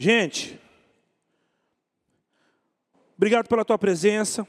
[0.00, 0.60] Gente,
[3.16, 4.46] obrigado pela tua presença.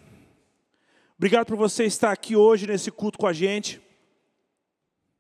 [1.18, 3.82] Obrigado por você estar aqui hoje nesse culto com a gente.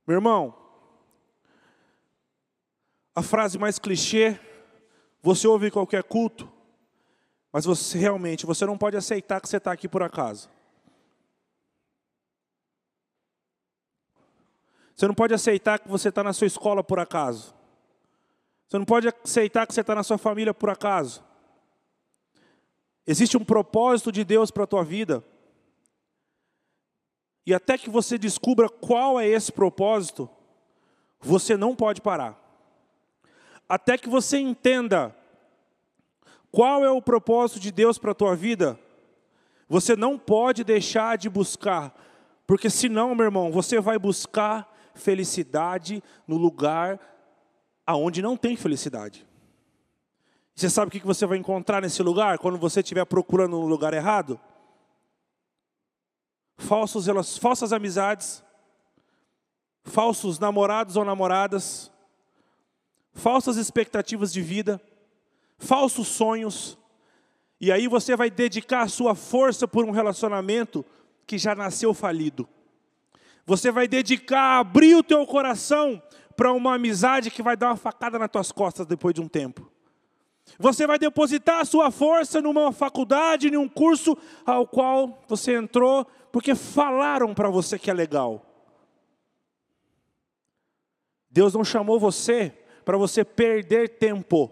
[0.05, 0.55] Meu irmão,
[3.15, 4.39] a frase mais clichê,
[5.19, 6.49] você ouve em qualquer culto,
[7.51, 10.47] mas você realmente, você não pode aceitar que você está aqui por acaso.
[14.95, 17.58] Você não pode aceitar que você está na sua escola por acaso.
[18.69, 21.23] Você não pode aceitar que você está na sua família por acaso.
[23.05, 25.23] Existe um propósito de Deus para a tua vida.
[27.47, 30.29] E até que você descubra qual é esse propósito,
[31.19, 32.39] você não pode parar.
[33.67, 35.15] Até que você entenda
[36.51, 38.79] qual é o propósito de Deus para a tua vida,
[39.67, 41.95] você não pode deixar de buscar,
[42.45, 46.99] porque senão, meu irmão, você vai buscar felicidade no lugar
[47.89, 49.25] aonde não tem felicidade.
[50.53, 53.95] Você sabe o que você vai encontrar nesse lugar quando você estiver procurando no lugar
[53.95, 54.39] errado?
[56.55, 57.07] Falsos,
[57.39, 58.43] falsas amizades,
[59.83, 61.91] falsos namorados ou namoradas,
[63.11, 64.79] falsas expectativas de vida,
[65.57, 66.77] falsos sonhos,
[67.59, 70.85] e aí você vai dedicar a sua força por um relacionamento
[71.25, 72.47] que já nasceu falido.
[73.47, 75.99] Você vai dedicar, abrir o teu coração
[76.39, 79.69] para uma amizade que vai dar uma facada nas tuas costas depois de um tempo.
[80.57, 86.07] Você vai depositar a sua força numa faculdade, em um curso ao qual você entrou,
[86.31, 88.45] porque falaram para você que é legal.
[91.29, 94.49] Deus não chamou você para você perder tempo.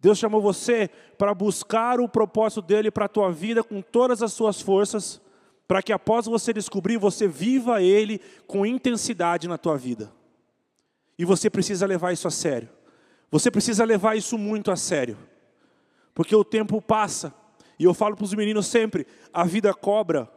[0.00, 4.32] Deus chamou você para buscar o propósito dele para a tua vida com todas as
[4.32, 5.22] suas forças
[5.70, 10.12] para que após você descobrir, você viva ele com intensidade na tua vida.
[11.16, 12.68] E você precisa levar isso a sério.
[13.30, 15.16] Você precisa levar isso muito a sério.
[16.12, 17.32] Porque o tempo passa,
[17.78, 20.28] e eu falo para os meninos sempre, a vida cobra.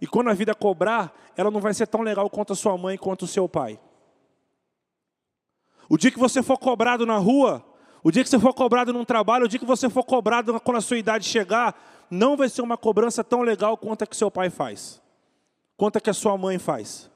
[0.00, 2.96] E quando a vida cobrar, ela não vai ser tão legal quanto a sua mãe,
[2.96, 3.80] quanto o seu pai.
[5.88, 7.60] O dia que você for cobrado na rua,
[8.04, 10.76] o dia que você for cobrado num trabalho, o dia que você for cobrado quando
[10.76, 11.74] a sua idade chegar,
[12.10, 15.00] não vai ser uma cobrança tão legal quanto a que seu pai faz,
[15.76, 17.10] quanto a que a sua mãe faz.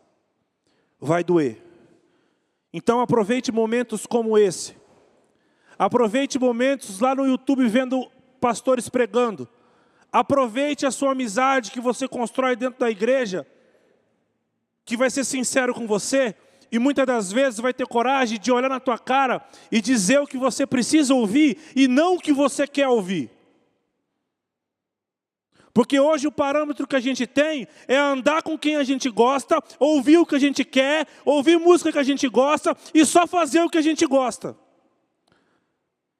[0.98, 1.62] Vai doer.
[2.72, 4.76] Então aproveite momentos como esse.
[5.78, 9.48] Aproveite momentos lá no YouTube vendo pastores pregando.
[10.12, 13.46] Aproveite a sua amizade que você constrói dentro da igreja,
[14.84, 16.34] que vai ser sincero com você
[16.72, 20.26] e muitas das vezes vai ter coragem de olhar na tua cara e dizer o
[20.26, 23.30] que você precisa ouvir e não o que você quer ouvir.
[25.72, 29.62] Porque hoje o parâmetro que a gente tem é andar com quem a gente gosta,
[29.78, 33.62] ouvir o que a gente quer, ouvir música que a gente gosta e só fazer
[33.62, 34.56] o que a gente gosta.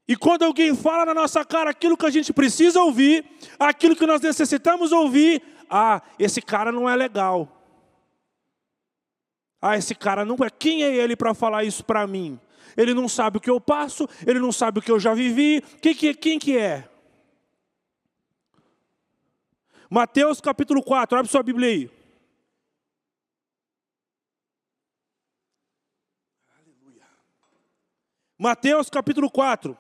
[0.07, 3.25] E quando alguém fala na nossa cara aquilo que a gente precisa ouvir,
[3.59, 7.49] aquilo que nós necessitamos ouvir, ah, esse cara não é legal.
[9.63, 10.51] Ah, esse cara não é.
[10.51, 12.41] Quem é ele para falar isso para mim?
[12.77, 15.63] Ele não sabe o que eu passo, ele não sabe o que eu já vivi.
[15.81, 16.90] Quem que, quem que é?
[19.93, 21.91] Mateus capítulo 4, abre sua Bíblia aí.
[26.57, 27.09] Aleluia.
[28.39, 29.77] Mateus capítulo 4.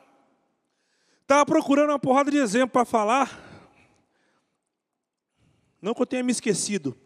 [1.22, 3.38] Estava procurando uma porrada de exemplo para falar.
[5.80, 6.98] Não que eu tenha me esquecido.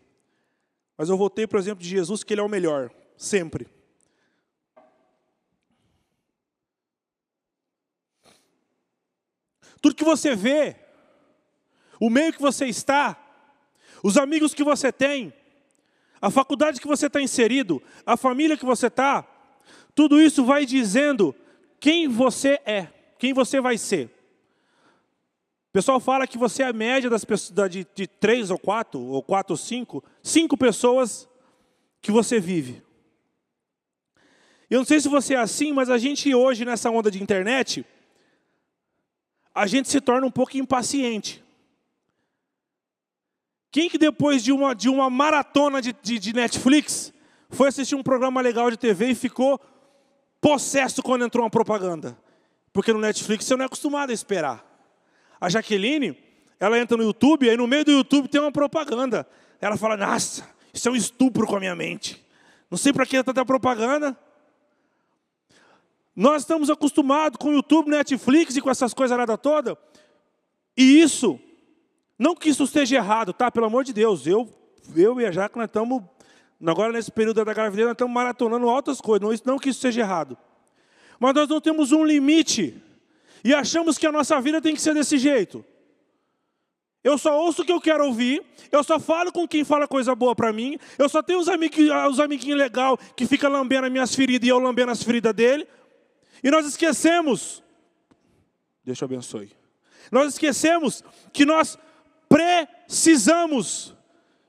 [0.97, 3.69] Mas eu voltei para o exemplo de Jesus, que ele é o melhor, sempre.
[9.83, 10.84] Tudo que você vê
[12.01, 13.17] o meio que você está,
[14.03, 15.33] os amigos que você tem,
[16.21, 19.27] a faculdade que você está inserido, a família que você está,
[19.95, 21.35] tudo isso vai dizendo
[21.79, 22.89] quem você é,
[23.19, 24.07] quem você vai ser.
[25.69, 29.01] O pessoal fala que você é a média das pessoas, de, de três ou quatro,
[29.01, 31.29] ou quatro ou cinco, cinco pessoas
[32.01, 32.83] que você vive.
[34.71, 37.85] Eu não sei se você é assim, mas a gente hoje, nessa onda de internet,
[39.55, 41.44] a gente se torna um pouco impaciente.
[43.75, 47.13] Quem que depois de uma, de uma maratona de, de, de Netflix
[47.51, 49.61] foi assistir um programa legal de TV e ficou
[50.41, 52.17] possesso quando entrou uma propaganda?
[52.73, 54.65] Porque no Netflix você não é acostumado a esperar.
[55.41, 56.17] A Jaqueline,
[56.61, 59.27] ela entra no YouTube, aí no meio do YouTube tem uma propaganda.
[59.61, 62.25] Ela fala, nossa, isso é um estupro com a minha mente.
[62.71, 64.17] Não sei para que tanta propaganda.
[66.15, 69.77] Nós estamos acostumados com o YouTube, Netflix e com essas coisas nada toda.
[70.77, 71.41] E isso
[72.19, 73.51] não que isso esteja errado, tá?
[73.51, 74.49] Pelo amor de Deus, eu,
[74.95, 76.03] eu e a Jaque, nós estamos,
[76.65, 80.01] agora nesse período da gravidez, nós estamos maratonando altas coisas, não, não que isso seja
[80.01, 80.39] errado.
[81.19, 82.81] mas nós não temos um limite
[83.45, 85.65] e achamos que a nossa vida tem que ser desse jeito.
[87.03, 90.15] Eu só ouço o que eu quero ouvir, eu só falo com quem fala coisa
[90.15, 93.93] boa para mim, eu só tenho os, amiguinhos, os amiguinhos legais que ficam lambendo as
[93.93, 95.69] minhas feridas e eu lambendo as feridas dele.
[96.43, 97.63] E nós esquecemos,
[98.83, 99.53] Deus te abençoe,
[100.11, 101.77] nós esquecemos que nós
[102.29, 103.95] precisamos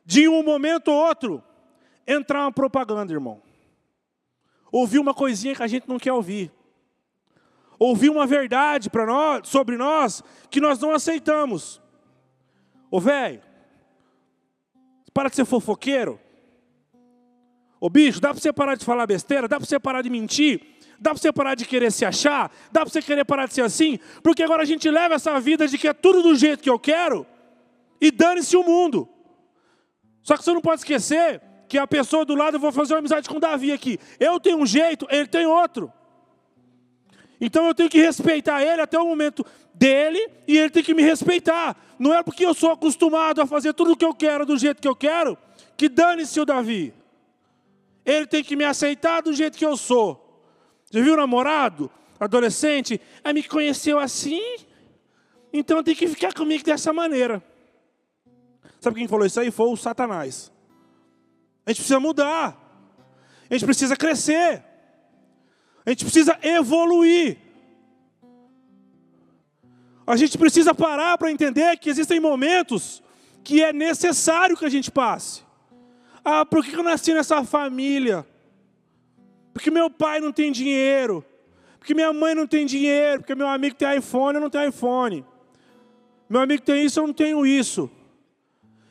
[0.05, 1.43] de um momento ou outro
[2.07, 3.41] entrar uma propaganda, irmão.
[4.71, 6.51] Ouvir uma coisinha que a gente não quer ouvir.
[7.79, 11.81] Ouvir uma verdade para nós, sobre nós que nós não aceitamos.
[12.91, 13.41] Ô velho,
[15.13, 16.19] para de ser fofoqueiro.
[17.79, 19.47] Ô bicho, dá para você parar de falar besteira?
[19.47, 20.61] Dá para você parar de mentir?
[20.99, 22.51] Dá para você parar de querer se achar?
[22.71, 23.99] Dá para você querer parar de ser assim?
[24.23, 26.79] Porque agora a gente leva essa vida de que é tudo do jeito que eu
[26.79, 27.25] quero
[28.05, 29.09] e dane-se o mundo.
[30.21, 32.99] Só que você não pode esquecer que a pessoa do lado, eu vou fazer uma
[32.99, 33.99] amizade com o Davi aqui.
[34.19, 35.91] Eu tenho um jeito, ele tem outro.
[37.41, 39.43] Então eu tenho que respeitar ele até o momento
[39.73, 41.75] dele e ele tem que me respeitar.
[41.97, 44.79] Não é porque eu sou acostumado a fazer tudo o que eu quero do jeito
[44.79, 45.35] que eu quero,
[45.75, 46.93] que dane-se o Davi.
[48.05, 50.43] Ele tem que me aceitar do jeito que eu sou.
[50.91, 53.01] Já viu o namorado, adolescente?
[53.23, 54.43] Aí me conheceu assim,
[55.51, 57.43] então tem que ficar comigo dessa maneira.
[58.85, 59.49] Sabe quem falou isso aí?
[59.49, 60.51] Foi o Satanás.
[61.65, 62.55] A gente precisa mudar.
[63.49, 64.63] A gente precisa crescer.
[65.83, 67.35] A gente precisa evoluir.
[70.05, 73.01] A gente precisa parar para entender que existem momentos
[73.43, 75.41] que é necessário que a gente passe.
[76.23, 78.23] Ah, por que eu nasci nessa família?
[79.51, 81.25] Porque meu pai não tem dinheiro.
[81.79, 83.21] Porque minha mãe não tem dinheiro.
[83.21, 85.25] Porque meu amigo tem iPhone, eu não tenho iPhone.
[86.29, 87.89] Meu amigo tem isso, eu não tenho isso.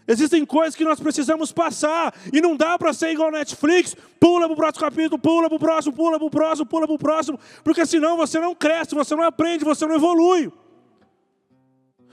[0.06, 4.52] Existem coisas que nós precisamos passar, e não dá para ser igual Netflix, pula para
[4.52, 7.40] o próximo capítulo, pula para o próximo, pula para o próximo, pula para o próximo,
[7.62, 10.52] porque senão você não cresce, você não aprende, você não evolui.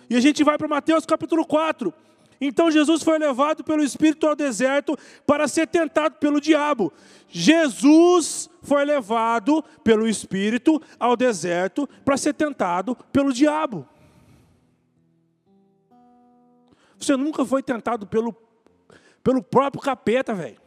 [0.10, 1.94] E a gente vai para Mateus capítulo 4.
[2.40, 4.98] Então Jesus foi levado pelo Espírito ao deserto
[5.28, 6.92] para ser tentado pelo diabo.
[7.30, 13.88] Jesus foi levado pelo Espírito ao deserto para ser tentado pelo diabo.
[17.02, 18.36] Você nunca foi tentado pelo,
[19.24, 20.62] pelo próprio capeta, velho.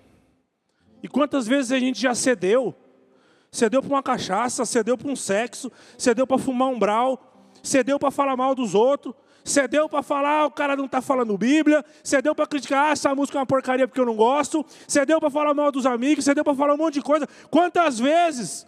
[1.02, 2.74] E quantas vezes a gente já cedeu?
[3.50, 8.10] Cedeu para uma cachaça, cedeu para um sexo, cedeu para fumar um brau, cedeu para
[8.10, 9.14] falar mal dos outros,
[9.44, 13.14] cedeu para falar, ah, o cara não está falando Bíblia, cedeu para criticar, ah, essa
[13.14, 16.42] música é uma porcaria porque eu não gosto, cedeu para falar mal dos amigos, cedeu
[16.42, 17.28] para falar um monte de coisa.
[17.50, 18.66] Quantas vezes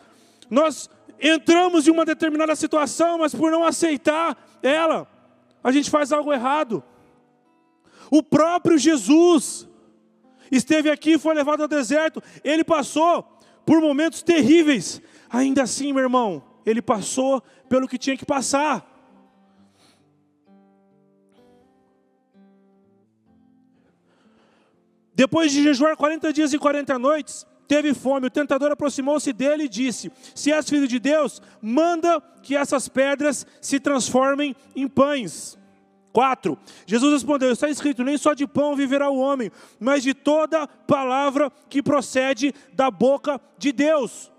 [0.48, 0.88] nós
[1.20, 5.08] entramos em uma determinada situação, mas por não aceitar ela,
[5.64, 6.84] a gente faz algo errado.
[8.10, 9.68] O próprio Jesus
[10.50, 12.22] esteve aqui foi levado ao deserto.
[12.44, 13.22] Ele passou
[13.64, 15.00] por momentos terríveis.
[15.28, 18.94] Ainda assim, meu irmão, ele passou pelo que tinha que passar.
[25.14, 28.26] Depois de jejuar 40 dias e 40 noites, teve fome.
[28.26, 33.46] O tentador aproximou-se dele e disse: Se és filho de Deus, manda que essas pedras
[33.60, 35.58] se transformem em pães.
[36.16, 36.58] 4.
[36.86, 41.52] Jesus respondeu: Está escrito: Nem só de pão viverá o homem, mas de toda palavra
[41.68, 44.32] que procede da boca de Deus.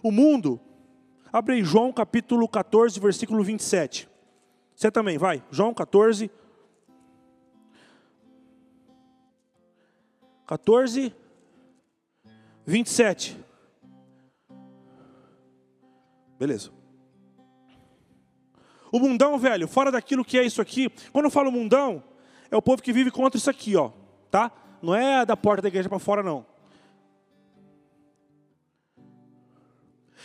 [0.00, 0.60] O mundo,
[1.32, 4.08] abre aí João capítulo 14, versículo 27.
[4.76, 5.42] Você também, vai.
[5.50, 6.30] João 14.
[10.46, 11.12] 14,
[12.64, 13.36] 27.
[16.38, 16.77] Beleza.
[18.90, 20.90] O mundão, velho, fora daquilo que é isso aqui.
[21.12, 22.02] Quando eu falo mundão,
[22.50, 23.90] é o povo que vive contra isso aqui, ó,
[24.30, 24.50] tá?
[24.80, 26.46] Não é da porta da igreja para fora, não.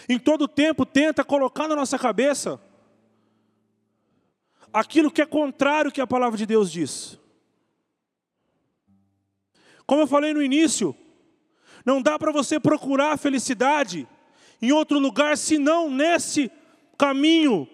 [0.07, 2.59] Em todo tempo tenta colocar na nossa cabeça
[4.71, 7.19] aquilo que é contrário que a palavra de Deus diz.
[9.85, 10.95] Como eu falei no início,
[11.85, 14.07] não dá para você procurar felicidade
[14.61, 16.51] em outro lugar senão nesse
[16.97, 17.67] caminho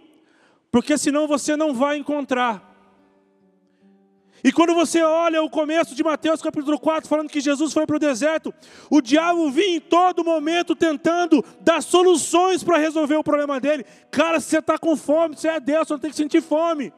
[0.71, 2.69] porque senão você não vai encontrar.
[4.43, 7.97] E quando você olha o começo de Mateus capítulo 4, falando que Jesus foi para
[7.97, 8.53] o deserto,
[8.89, 13.85] o diabo vinha em todo momento tentando dar soluções para resolver o problema dele.
[14.09, 16.93] Cara, se você está com fome, você é Deus, você não tem que sentir fome.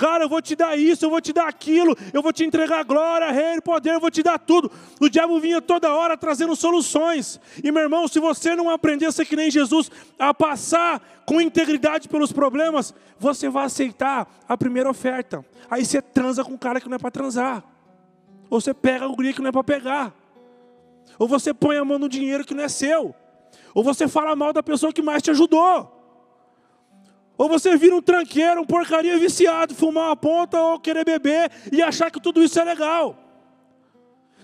[0.00, 2.82] Cara, eu vou te dar isso, eu vou te dar aquilo, eu vou te entregar
[2.84, 4.72] glória, reino, poder, eu vou te dar tudo.
[4.98, 7.38] O diabo vinha toda hora trazendo soluções.
[7.62, 11.38] E meu irmão, se você não aprender a ser que nem Jesus, a passar com
[11.38, 15.44] integridade pelos problemas, você vai aceitar a primeira oferta.
[15.70, 17.62] Aí você transa com um cara que não é para transar.
[18.48, 20.14] Ou você pega o guri que não é para pegar.
[21.18, 23.14] Ou você põe a mão no dinheiro que não é seu.
[23.74, 25.99] Ou você fala mal da pessoa que mais te ajudou.
[27.40, 31.80] Ou você vira um tranqueiro, um porcaria viciado, fumar uma ponta ou querer beber e
[31.80, 33.16] achar que tudo isso é legal.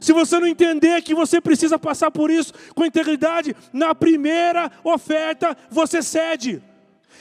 [0.01, 5.55] Se você não entender que você precisa passar por isso com integridade, na primeira oferta
[5.71, 6.63] você cede.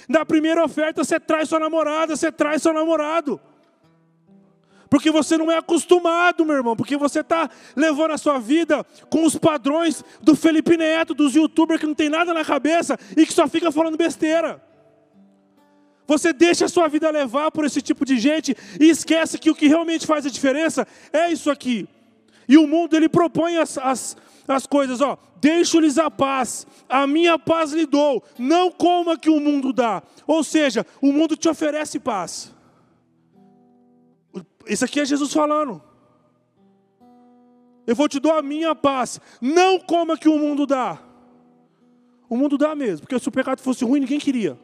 [0.08, 3.38] Na primeira oferta você traz sua namorada, você traz seu namorado.
[4.89, 9.25] Porque você não é acostumado, meu irmão, porque você está levando a sua vida com
[9.25, 13.34] os padrões do Felipe Neto, dos youtubers que não tem nada na cabeça e que
[13.34, 14.63] só fica falando besteira.
[16.08, 19.56] Você deixa a sua vida levar por esse tipo de gente e esquece que o
[19.56, 21.88] que realmente faz a diferença é isso aqui.
[22.48, 24.16] E o mundo ele propõe as, as,
[24.48, 25.18] as coisas, ó.
[25.42, 30.02] Deixo-lhes a paz, a minha paz lhe dou, não coma que o mundo dá.
[30.26, 32.54] Ou seja, o mundo te oferece paz.
[34.68, 35.82] Isso aqui é Jesus falando.
[37.86, 41.00] Eu vou te dar a minha paz, não coma que o mundo dá.
[42.28, 44.58] O mundo dá mesmo, porque se o pecado fosse ruim, ninguém queria.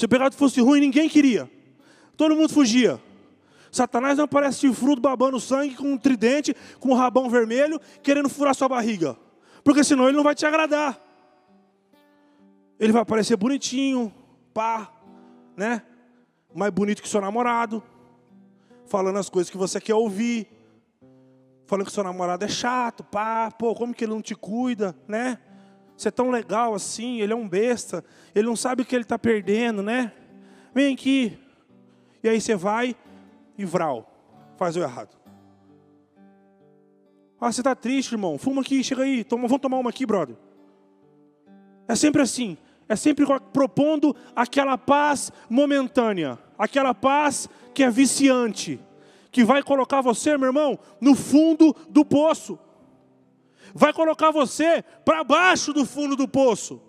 [0.00, 1.50] Se o pecado fosse ruim, ninguém queria.
[2.16, 2.98] Todo mundo fugia.
[3.70, 8.26] Satanás não aparece de fruto babando sangue com um tridente, com um rabão vermelho, querendo
[8.26, 9.14] furar sua barriga.
[9.62, 10.98] Porque senão ele não vai te agradar.
[12.78, 14.10] Ele vai aparecer bonitinho,
[14.54, 14.90] pá,
[15.54, 15.82] né?
[16.54, 17.82] Mais bonito que seu namorado,
[18.86, 20.48] falando as coisas que você quer ouvir,
[21.66, 25.38] falando que seu namorado é chato, pá, pô, como que ele não te cuida, né?
[26.00, 28.02] Você é tão legal assim, ele é um besta,
[28.34, 30.10] ele não sabe o que ele está perdendo, né?
[30.74, 31.38] Vem aqui.
[32.24, 32.96] E aí você vai
[33.58, 34.10] e vral,
[34.56, 35.14] faz o errado.
[37.38, 38.38] Ah, você está triste, irmão?
[38.38, 40.36] Fuma aqui, chega aí, toma, vamos tomar uma aqui, brother.
[41.86, 42.56] É sempre assim,
[42.88, 48.80] é sempre propondo aquela paz momentânea, aquela paz que é viciante,
[49.30, 52.58] que vai colocar você, meu irmão, no fundo do poço,
[53.74, 56.80] vai colocar você para baixo do fundo do poço.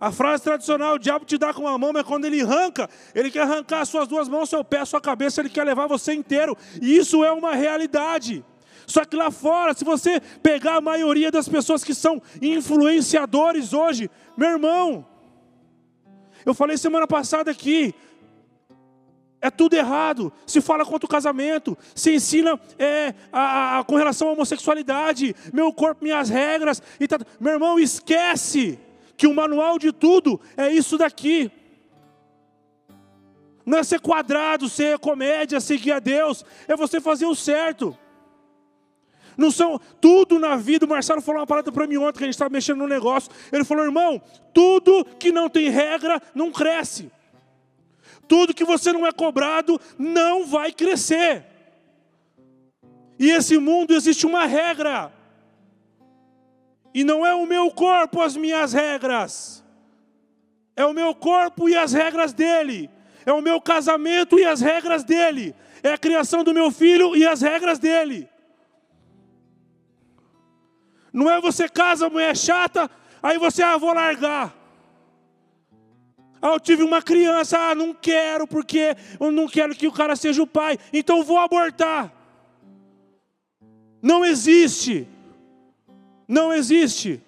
[0.00, 3.30] A frase tradicional, o diabo te dá com uma mão, mas quando ele arranca, ele
[3.30, 6.56] quer arrancar as suas duas mãos, seu pé, sua cabeça, ele quer levar você inteiro.
[6.82, 8.44] E isso é uma realidade.
[8.86, 14.10] Só que lá fora, se você pegar a maioria das pessoas que são influenciadores hoje,
[14.36, 15.06] meu irmão,
[16.44, 17.94] eu falei semana passada aqui,
[19.44, 20.32] é tudo errado.
[20.46, 25.70] Se fala contra o casamento, se ensina é, a, a, com relação à homossexualidade, meu
[25.70, 26.82] corpo, minhas regras.
[26.98, 28.78] E tá, meu irmão, esquece
[29.18, 31.52] que o manual de tudo é isso daqui.
[33.66, 37.96] Não é ser quadrado, ser comédia, seguir a Deus, é você fazer o certo.
[39.36, 40.86] Não são tudo na vida.
[40.86, 43.30] O Marcelo falou uma parada para mim ontem que a gente estava mexendo no negócio.
[43.52, 44.22] Ele falou, irmão,
[44.54, 47.12] tudo que não tem regra não cresce.
[48.26, 51.44] Tudo que você não é cobrado não vai crescer.
[53.18, 55.12] E esse mundo existe uma regra.
[56.92, 59.64] E não é o meu corpo as minhas regras.
[60.76, 62.90] É o meu corpo e as regras dele.
[63.26, 65.54] É o meu casamento e as regras dele.
[65.82, 68.28] É a criação do meu filho e as regras dele.
[71.12, 72.90] Não é você casa, mulher chata,
[73.22, 74.52] aí você, ah, vou largar.
[76.44, 80.14] Ah, eu tive uma criança, ah, não quero, porque eu não quero que o cara
[80.14, 82.12] seja o pai, então vou abortar.
[84.02, 85.08] Não existe.
[86.28, 87.22] Não existe.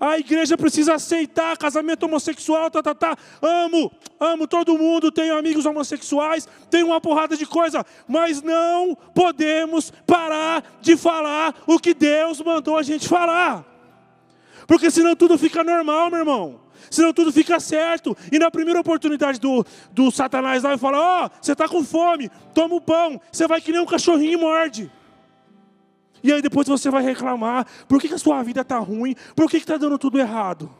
[0.00, 3.18] A igreja precisa aceitar casamento homossexual, tá, tá, tá.
[3.42, 9.90] Amo, amo todo mundo, tenho amigos homossexuais, tenho uma porrada de coisa, mas não podemos
[10.06, 13.62] parar de falar o que Deus mandou a gente falar.
[14.66, 16.61] Porque senão tudo fica normal, meu irmão.
[16.92, 18.14] Senão tudo fica certo.
[18.30, 21.82] E na primeira oportunidade do, do Satanás lá, ele fala: Ó, oh, você está com
[21.82, 23.18] fome, toma o pão.
[23.32, 24.92] Você vai que nem um cachorrinho e morde.
[26.22, 29.16] E aí depois você vai reclamar, por que, que a sua vida está ruim?
[29.34, 30.70] Por que está dando tudo errado?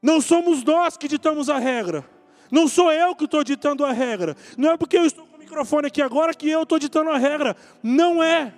[0.00, 2.08] Não somos nós que ditamos a regra.
[2.48, 4.36] Não sou eu que estou ditando a regra.
[4.56, 7.18] Não é porque eu estou com o microfone aqui agora que eu estou ditando a
[7.18, 7.56] regra.
[7.82, 8.54] Não é.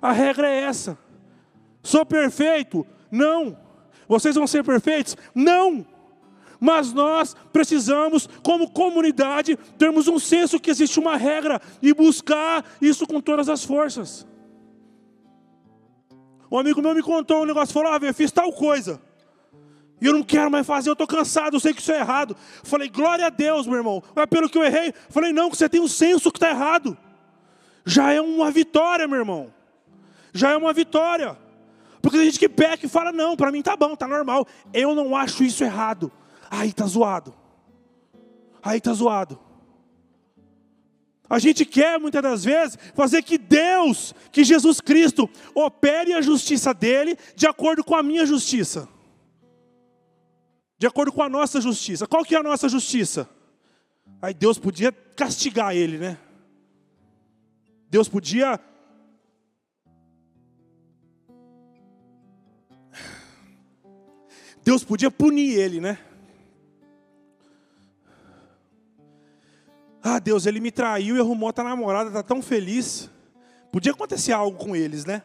[0.00, 0.96] A regra é essa.
[1.82, 2.86] Sou perfeito?
[3.10, 3.58] Não.
[4.10, 5.16] Vocês vão ser perfeitos?
[5.32, 5.86] Não
[6.62, 13.06] mas nós precisamos, como comunidade, termos um senso que existe uma regra e buscar isso
[13.06, 14.26] com todas as forças.
[16.52, 19.00] Um amigo meu me contou um negócio, falou: Ah, eu fiz tal coisa.
[20.02, 22.36] E eu não quero mais fazer, eu estou cansado, eu sei que isso é errado.
[22.62, 24.02] Falei, glória a Deus, meu irmão.
[24.14, 26.96] Mas pelo que eu errei, falei, não, que você tem um senso que está errado.
[27.84, 29.52] Já é uma vitória, meu irmão.
[30.32, 31.36] Já é uma vitória.
[32.00, 34.46] Porque tem gente que peca e fala, não, para mim tá bom, tá normal.
[34.72, 36.10] Eu não acho isso errado.
[36.50, 37.34] Aí tá zoado.
[38.62, 39.38] Aí tá zoado.
[41.28, 46.74] A gente quer muitas das vezes fazer que Deus, que Jesus Cristo, opere a justiça
[46.74, 48.88] dele de acordo com a minha justiça.
[50.76, 52.06] De acordo com a nossa justiça.
[52.06, 53.28] Qual que é a nossa justiça?
[54.20, 56.18] Aí Deus podia castigar ele, né?
[57.88, 58.58] Deus podia
[64.64, 65.98] Deus podia punir ele, né?
[70.02, 73.10] Ah, Deus, ele me traiu e arrumou outra namorada, tá tão feliz.
[73.70, 75.22] Podia acontecer algo com eles, né?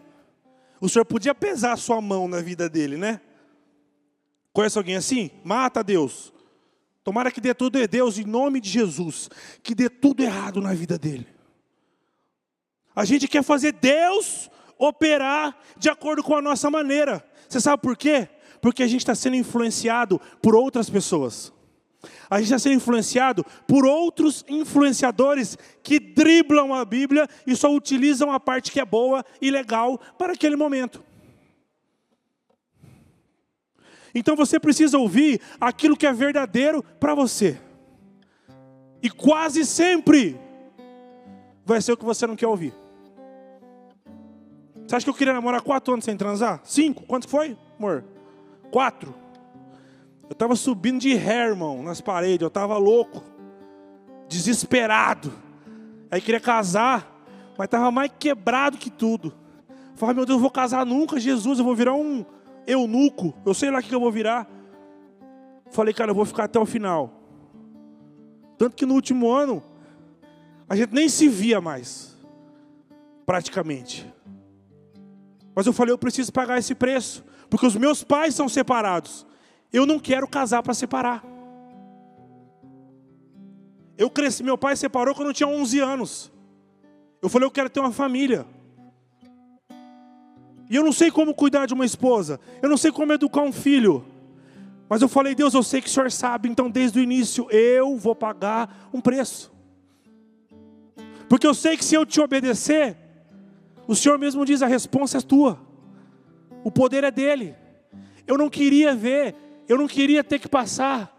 [0.80, 3.22] O Senhor podia pesar a sua mão na vida dele, né?
[4.52, 5.32] Conhece alguém assim?
[5.44, 6.34] Mata Deus.
[7.04, 9.30] Tomara que dê tudo é Deus, em nome de Jesus.
[9.62, 11.28] Que dê tudo errado na vida dele.
[12.96, 17.26] A gente quer fazer Deus operar de acordo com a nossa maneira.
[17.48, 18.30] Você sabe por quê?
[18.66, 21.54] Porque a gente está sendo influenciado por outras pessoas.
[22.28, 28.32] A gente está sendo influenciado por outros influenciadores que driblam a Bíblia e só utilizam
[28.32, 31.04] a parte que é boa e legal para aquele momento.
[34.16, 37.62] Então você precisa ouvir aquilo que é verdadeiro para você.
[39.00, 40.40] E quase sempre
[41.64, 42.74] vai ser o que você não quer ouvir.
[44.88, 46.62] Você acha que eu queria namorar quatro anos sem transar?
[46.64, 47.04] Cinco?
[47.04, 48.15] Quanto foi, amor?
[48.72, 49.14] Quatro.
[50.24, 52.42] Eu estava subindo de ré, irmão, nas paredes.
[52.42, 53.24] Eu estava louco,
[54.28, 55.32] desesperado.
[56.10, 57.26] Aí queria casar,
[57.58, 59.34] mas estava mais quebrado que tudo.
[59.96, 62.26] Falei, meu Deus, eu vou casar nunca, Jesus, eu vou virar um
[62.68, 63.34] eunuco.
[63.46, 64.48] Eu sei lá o que eu vou virar.
[65.72, 67.22] Falei, cara, eu vou ficar até o final.
[68.58, 69.64] Tanto que no último ano,
[70.68, 72.18] a gente nem se via mais,
[73.26, 74.12] praticamente.
[75.54, 79.26] Mas eu falei, eu preciso pagar esse preço, porque os meus pais são separados.
[79.72, 81.24] Eu não quero casar para separar.
[83.98, 86.32] Eu cresci, meu pai separou quando eu tinha 11 anos.
[87.22, 88.46] Eu falei, eu quero ter uma família.
[90.70, 92.40] E eu não sei como cuidar de uma esposa.
[92.62, 94.06] Eu não sei como educar um filho.
[94.90, 97.98] Mas eu falei, Deus, eu sei que o Senhor sabe, então desde o início eu
[97.98, 99.52] vou pagar um preço.
[101.28, 102.96] Porque eu sei que se eu te obedecer,
[103.88, 105.60] o Senhor mesmo diz: a resposta é tua,
[106.66, 107.56] o poder é dele.
[108.28, 109.34] Eu não queria ver
[109.68, 111.12] eu não queria ter que passar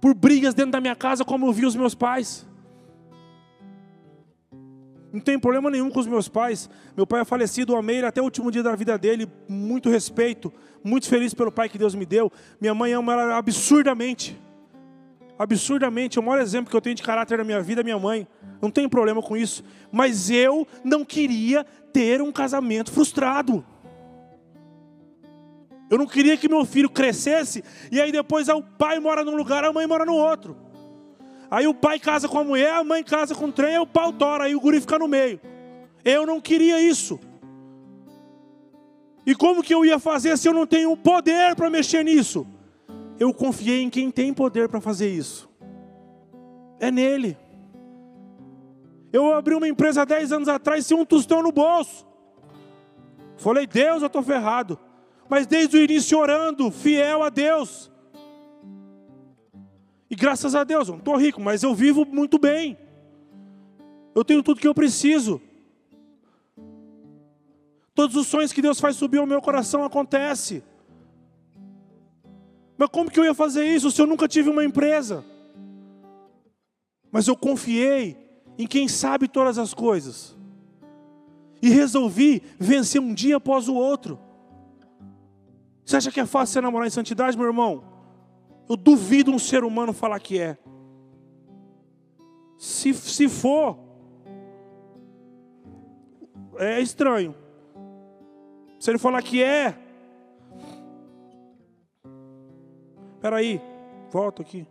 [0.00, 2.46] por brigas dentro da minha casa como eu vi os meus pais.
[5.12, 6.68] Não tem problema nenhum com os meus pais.
[6.96, 9.30] Meu pai é falecido, eu amei até o último dia da vida dele.
[9.48, 12.32] Muito respeito, muito feliz pelo pai que Deus me deu.
[12.60, 14.36] Minha mãe ama ela absurdamente.
[15.38, 16.18] Absurdamente.
[16.18, 18.26] O maior exemplo que eu tenho de caráter na minha vida é minha mãe.
[18.60, 19.62] Não tem problema com isso.
[19.92, 23.64] Mas eu não queria ter um casamento frustrado.
[25.90, 29.64] Eu não queria que meu filho crescesse e aí depois o pai mora num lugar,
[29.64, 30.56] a mãe mora no outro.
[31.50, 33.86] Aí o pai casa com a mulher, a mãe casa com o trem, aí o
[33.86, 35.40] pau tora, aí o guri fica no meio.
[36.04, 37.20] Eu não queria isso.
[39.26, 42.46] E como que eu ia fazer se eu não tenho poder para mexer nisso?
[43.18, 45.48] Eu confiei em quem tem poder para fazer isso.
[46.80, 47.36] É nele.
[49.12, 52.06] Eu abri uma empresa há 10 anos atrás sem um tostão no bolso.
[53.36, 54.78] Falei, Deus, eu estou ferrado
[55.28, 57.90] mas desde o início orando, fiel a Deus.
[60.10, 62.78] E graças a Deus, eu não estou rico, mas eu vivo muito bem.
[64.14, 65.40] Eu tenho tudo que eu preciso.
[67.94, 70.62] Todos os sonhos que Deus faz subir ao meu coração acontece.
[72.76, 75.24] Mas como que eu ia fazer isso se eu nunca tive uma empresa?
[77.10, 78.16] Mas eu confiei
[78.58, 80.36] em quem sabe todas as coisas.
[81.62, 84.18] E resolvi vencer um dia após o outro.
[85.84, 87.84] Você acha que é fácil você namorar em santidade, meu irmão?
[88.68, 90.56] Eu duvido um ser humano falar que é.
[92.56, 93.78] Se, se for,
[96.56, 97.34] é estranho.
[98.78, 99.78] Se ele falar que é,
[103.14, 103.60] espera aí,
[104.10, 104.66] volta aqui.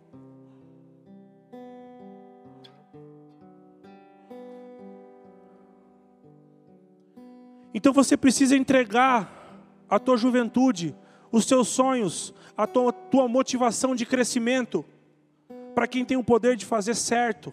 [7.74, 9.32] Então você precisa entregar
[9.90, 10.96] a tua juventude
[11.34, 14.86] os teus sonhos, a tua, tua motivação de crescimento,
[15.74, 17.52] para quem tem o poder de fazer certo.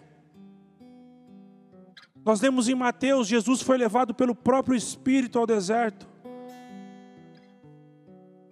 [2.23, 6.07] Nós lemos em Mateus, Jesus foi levado pelo próprio Espírito ao deserto.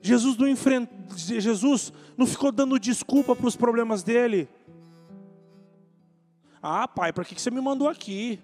[0.02, 0.90] Jesus não, enfrent...
[1.16, 4.50] Jesus não ficou dando desculpa para os problemas dele.
[6.60, 8.40] Ah, pai, para que você me mandou aqui?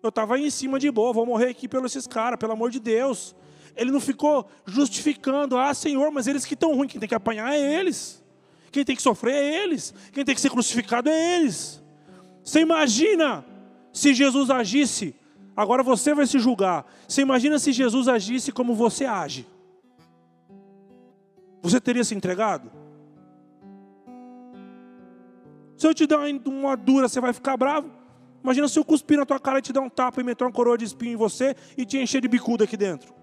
[0.00, 2.78] Eu estava em cima de boa, vou morrer aqui pelos esses caras, pelo amor de
[2.78, 3.34] Deus.
[3.78, 7.54] Ele não ficou justificando, ah, Senhor, mas eles que estão ruins, quem tem que apanhar
[7.54, 8.22] é eles.
[8.72, 9.94] Quem tem que sofrer é eles.
[10.12, 11.82] Quem tem que ser crucificado é eles.
[12.42, 13.44] Você imagina
[13.92, 15.14] se Jesus agisse,
[15.56, 16.84] agora você vai se julgar.
[17.06, 19.46] Você imagina se Jesus agisse como você age?
[21.62, 22.70] Você teria se entregado?
[25.76, 27.90] Se eu te der uma dura, você vai ficar bravo?
[28.42, 30.52] Imagina se eu cuspir na tua cara e te dar um tapa e meter uma
[30.52, 33.17] coroa de espinho em você e te encher de bicuda aqui dentro.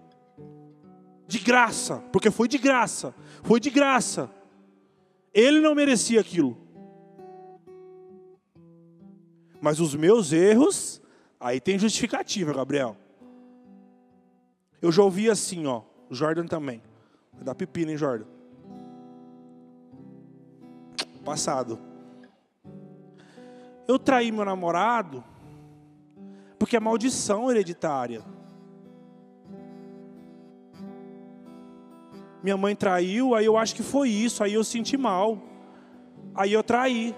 [1.28, 3.14] De graça, porque foi de graça.
[3.44, 4.30] Foi de graça.
[5.34, 6.58] Ele não merecia aquilo.
[9.60, 11.02] Mas os meus erros,
[11.40, 12.96] aí tem justificativa, Gabriel.
[14.82, 15.82] Eu já ouvi assim, ó.
[16.12, 16.82] Jordan também.
[17.34, 18.26] Vai dar pepino, hein, Jordan?
[21.24, 21.80] Passado.
[23.88, 25.24] Eu traí meu namorado
[26.58, 28.24] porque é maldição hereditária.
[32.46, 35.40] Minha mãe traiu, aí eu acho que foi isso, aí eu senti mal.
[36.36, 37.16] Aí eu traí.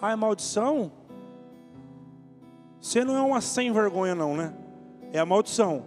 [0.00, 0.90] Ah, é maldição?
[2.80, 4.54] Você não é uma sem vergonha, não, né?
[5.12, 5.84] É a maldição.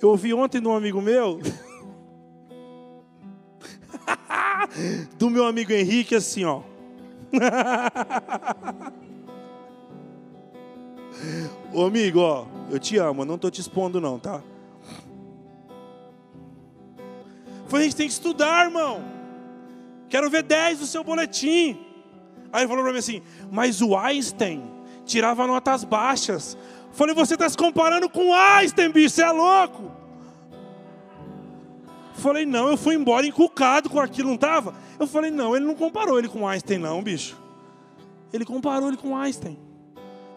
[0.00, 1.36] Eu ouvi ontem de um amigo meu,
[5.18, 6.62] do meu amigo Henrique, assim, ó.
[11.74, 14.42] Ô amigo, ó, eu te amo, não tô te expondo, não, tá?
[17.68, 19.04] Foi, a gente tem que estudar, irmão.
[20.08, 21.78] Quero ver 10 do seu boletim.
[22.52, 24.62] Aí ele falou para mim assim: Mas o Einstein
[25.04, 26.56] tirava notas baixas.
[26.92, 29.92] Falei: Você está se comparando com o Einstein, bicho, você é louco.
[32.14, 34.74] Falei: Não, eu fui embora encucado com aquilo, não estava?
[34.98, 37.36] Eu falei: Não, ele não comparou ele com o Einstein, não, bicho.
[38.32, 39.58] Ele comparou ele com o Einstein.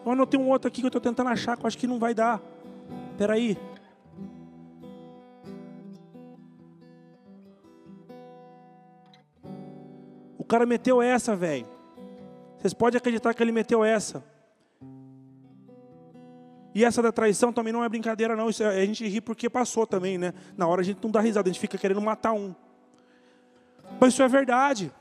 [0.04, 1.98] Eu anotei um outro aqui que eu estou tentando achar, que eu acho que não
[1.98, 2.40] vai dar.
[3.16, 3.56] Peraí.
[3.71, 3.71] O
[10.52, 11.66] cara meteu essa, velho.
[12.58, 14.22] Vocês podem acreditar que ele meteu essa.
[16.74, 18.50] E essa da traição também não é brincadeira, não.
[18.50, 20.34] Isso é, a gente ri porque passou também, né?
[20.54, 22.54] Na hora a gente não dá risada, a gente fica querendo matar um.
[23.98, 24.92] Mas isso é verdade.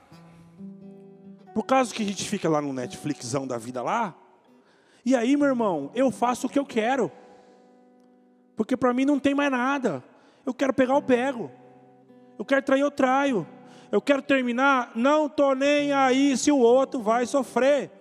[1.54, 4.16] Por causa que a gente fica lá no Netflixão da vida lá.
[5.06, 7.12] E aí, meu irmão, eu faço o que eu quero.
[8.56, 10.02] Porque para mim não tem mais nada.
[10.46, 11.52] Eu quero pegar, eu pego.
[12.40, 13.46] Eu quero trair, eu traio
[13.92, 17.92] eu quero terminar, não estou nem aí se o outro vai sofrer.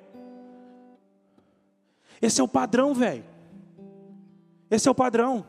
[2.23, 3.25] Esse é o padrão, velho.
[4.71, 5.45] Esse é o padrão.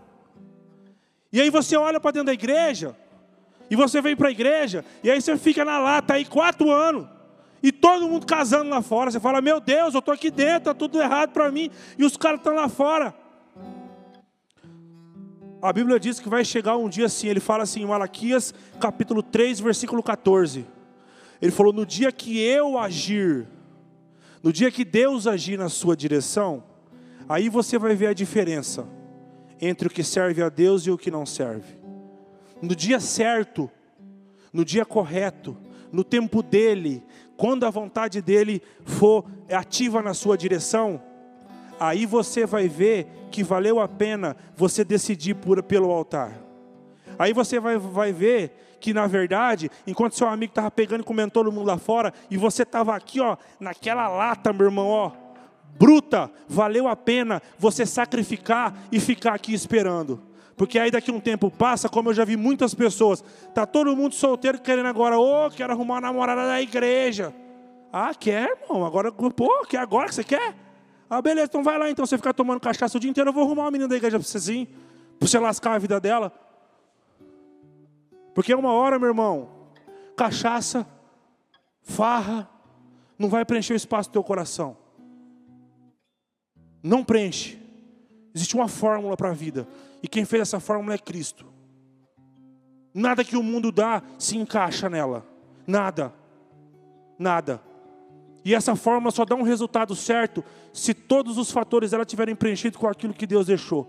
[1.32, 2.96] E aí você olha para dentro da igreja,
[3.70, 7.08] e você vem para a igreja, e aí você fica na lata aí quatro anos,
[7.62, 9.12] e todo mundo casando lá fora.
[9.12, 12.18] Você fala, meu Deus, eu estou aqui dentro, está tudo errado para mim, e os
[12.18, 13.14] caras estão lá fora.
[15.62, 19.22] A Bíblia diz que vai chegar um dia assim, ele fala assim em Malaquias capítulo
[19.22, 20.66] 3, versículo 14.
[21.40, 23.48] Ele falou: No dia que eu agir,
[24.42, 26.64] no dia que Deus agir na sua direção,
[27.30, 28.88] aí você vai ver a diferença
[29.62, 31.78] entre o que serve a Deus e o que não serve.
[32.60, 33.70] No dia certo,
[34.52, 35.56] no dia correto,
[35.92, 37.04] no tempo dele,
[37.38, 41.00] quando a vontade dele for ativa na sua direção,
[41.80, 46.34] aí você vai ver que valeu a pena você decidir por, pelo altar.
[47.18, 51.32] Aí você vai, vai ver que na verdade, enquanto seu amigo estava pegando e comendo
[51.32, 55.12] todo mundo lá fora, e você estava aqui, ó, naquela lata, meu irmão, ó,
[55.78, 60.22] bruta, valeu a pena você sacrificar e ficar aqui esperando.
[60.58, 64.14] Porque aí daqui um tempo passa, como eu já vi muitas pessoas, tá todo mundo
[64.14, 67.34] solteiro querendo agora, ô, oh, quero arrumar uma namorada da igreja.
[67.94, 68.86] Ah, quer, irmão?
[68.86, 70.56] Agora, pô, quer agora que você quer?
[71.14, 72.06] Ah, beleza, então vai lá então.
[72.06, 74.26] Você ficar tomando cachaça o dia inteiro, eu vou arrumar uma menina da igreja para
[74.26, 74.66] você sim.
[75.20, 76.32] Para você lascar a vida dela.
[78.34, 79.50] Porque é uma hora, meu irmão,
[80.16, 80.88] cachaça,
[81.82, 82.50] farra,
[83.20, 84.78] não vai preencher o espaço do teu coração.
[86.82, 87.60] Não preenche.
[88.34, 89.68] Existe uma fórmula para a vida.
[90.02, 91.46] E quem fez essa fórmula é Cristo.
[92.94, 95.26] Nada que o mundo dá se encaixa nela.
[95.68, 96.14] Nada.
[97.20, 97.62] Nada.
[98.44, 102.78] E essa forma só dá um resultado certo se todos os fatores dela tiverem preenchido
[102.78, 103.88] com aquilo que Deus deixou.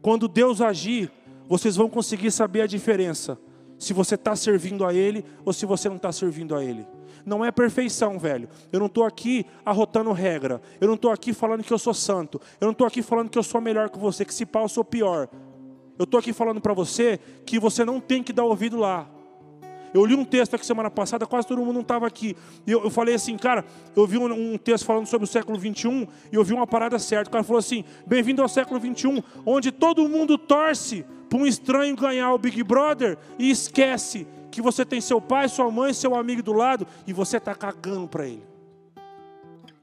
[0.00, 1.10] Quando Deus agir,
[1.48, 3.38] vocês vão conseguir saber a diferença.
[3.78, 6.86] Se você está servindo a Ele ou se você não está servindo a Ele.
[7.26, 8.48] Não é perfeição, velho.
[8.72, 10.62] Eu não estou aqui arrotando regra.
[10.80, 12.40] Eu não estou aqui falando que eu sou santo.
[12.60, 14.68] Eu não estou aqui falando que eu sou melhor que você, que se pau eu
[14.68, 15.28] sou pior.
[15.98, 19.10] Eu estou aqui falando para você que você não tem que dar ouvido lá.
[19.96, 22.36] Eu li um texto aqui semana passada, quase todo mundo não estava aqui.
[22.66, 23.64] E eu, eu, falei assim, cara,
[23.96, 26.98] eu vi um, um, texto falando sobre o século 21 e eu vi uma parada
[26.98, 27.30] certa.
[27.30, 31.96] O cara falou assim: bem-vindo ao século 21, onde todo mundo torce para um estranho
[31.96, 36.42] ganhar o Big Brother e esquece que você tem seu pai, sua mãe, seu amigo
[36.42, 38.44] do lado e você está cagando para ele.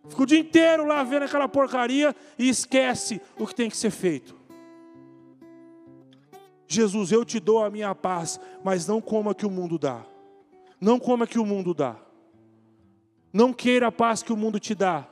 [0.10, 3.90] Fica o dia inteiro lá vendo aquela porcaria e esquece o que tem que ser
[3.90, 4.43] feito.
[6.74, 10.04] Jesus, eu te dou a minha paz, mas não coma que o mundo dá.
[10.80, 11.96] Não coma que o mundo dá.
[13.32, 15.08] Não queira a paz que o mundo te dá.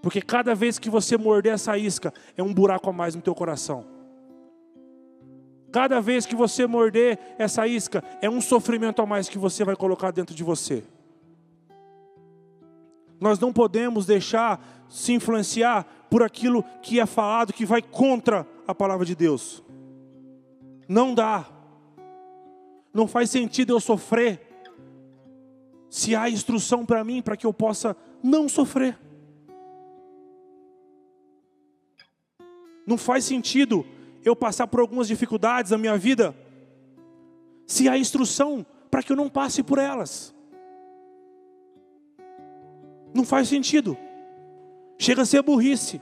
[0.00, 3.34] Porque cada vez que você morder essa isca, é um buraco a mais no teu
[3.34, 3.84] coração.
[5.72, 9.76] Cada vez que você morder essa isca, é um sofrimento a mais que você vai
[9.76, 10.84] colocar dentro de você.
[13.20, 18.74] Nós não podemos deixar se influenciar por aquilo que é falado que vai contra a
[18.74, 19.62] palavra de Deus.
[20.88, 21.46] Não dá.
[22.92, 24.40] Não faz sentido eu sofrer
[25.90, 28.98] se há instrução para mim para que eu possa não sofrer.
[32.86, 33.84] Não faz sentido
[34.24, 36.34] eu passar por algumas dificuldades na minha vida
[37.66, 40.34] se há instrução para que eu não passe por elas.
[43.12, 43.96] Não faz sentido.
[44.98, 46.00] Chega a ser burrice.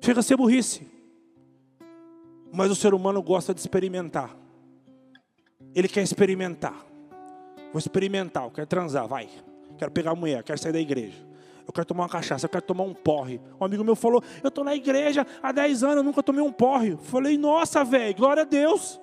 [0.00, 0.93] Chega a ser burrice.
[2.54, 4.34] Mas o ser humano gosta de experimentar.
[5.74, 6.86] Ele quer experimentar.
[7.72, 9.28] Vou experimentar, eu quero transar, vai.
[9.76, 11.26] Quero pegar a mulher, quero sair da igreja.
[11.66, 13.40] Eu quero tomar uma cachaça, eu quero tomar um porre.
[13.60, 16.52] Um amigo meu falou: Eu estou na igreja há 10 anos, eu nunca tomei um
[16.52, 16.96] porre.
[17.02, 19.00] falei: Nossa, velho, glória a Deus.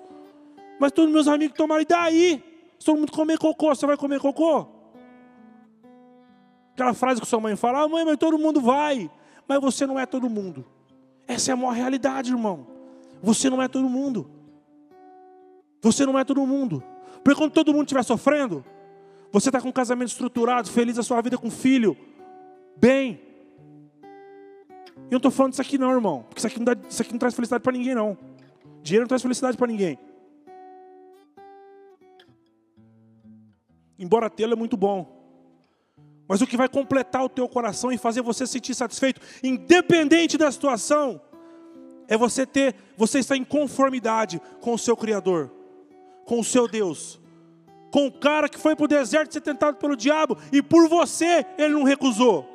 [0.79, 2.43] Mas todos meus amigos tomaram, e daí?
[2.79, 4.65] Se todo mundo comer cocô, você vai comer cocô?
[6.73, 9.11] Aquela frase que sua mãe fala: ah, Mãe, mas todo mundo vai.
[9.45, 10.65] Mas você não é todo mundo.
[11.27, 12.80] Essa é a maior realidade, irmão.
[13.21, 14.29] Você não é todo mundo.
[15.81, 16.83] Você não é todo mundo.
[17.23, 18.63] Porque quando todo mundo estiver sofrendo,
[19.31, 21.95] você está com um casamento estruturado, feliz a sua vida com filho,
[22.75, 23.19] bem.
[25.05, 26.23] Eu não estou falando disso aqui não, irmão.
[26.23, 28.17] Porque isso aqui não, dá, isso aqui não traz felicidade para ninguém, não.
[28.81, 29.97] Dinheiro não traz felicidade para ninguém.
[33.97, 35.21] Embora tê-lo é muito bom.
[36.27, 40.37] Mas o que vai completar o teu coração e fazer você se sentir satisfeito, independente
[40.37, 41.21] da situação,
[42.07, 45.51] é você ter, você estar em conformidade com o seu Criador
[46.25, 47.19] com o seu Deus.
[47.91, 51.45] Com o cara que foi para o deserto ser tentado pelo diabo e por você
[51.57, 52.47] ele não recusou.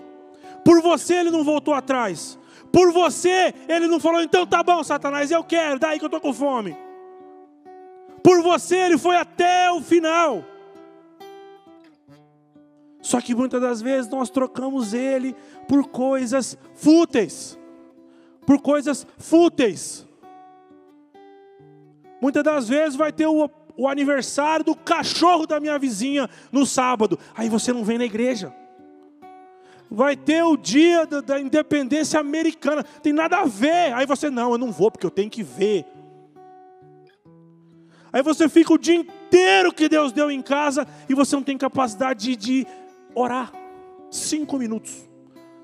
[0.65, 2.39] Por você ele não voltou atrás.
[2.73, 6.23] Por você ele não falou, então tá bom, Satanás, eu quero, daí que eu estou
[6.23, 6.75] com fome.
[8.23, 10.43] Por você ele foi até o final.
[13.03, 15.37] Só que muitas das vezes nós trocamos ele
[15.69, 17.59] por coisas fúteis.
[18.47, 20.07] Por coisas fúteis.
[22.21, 27.19] Muitas das vezes vai ter o, o aniversário do cachorro da minha vizinha no sábado.
[27.35, 28.55] Aí você não vem na igreja.
[29.91, 32.83] Vai ter o dia da, da independência americana.
[32.83, 33.93] Tem nada a ver.
[33.93, 35.85] Aí você, não, eu não vou porque eu tenho que ver.
[38.13, 41.59] Aí você fica o dia inteiro que Deus deu em casa e você não tem
[41.59, 42.67] capacidade de, de
[43.15, 43.53] orar.
[44.11, 45.07] Cinco minutos.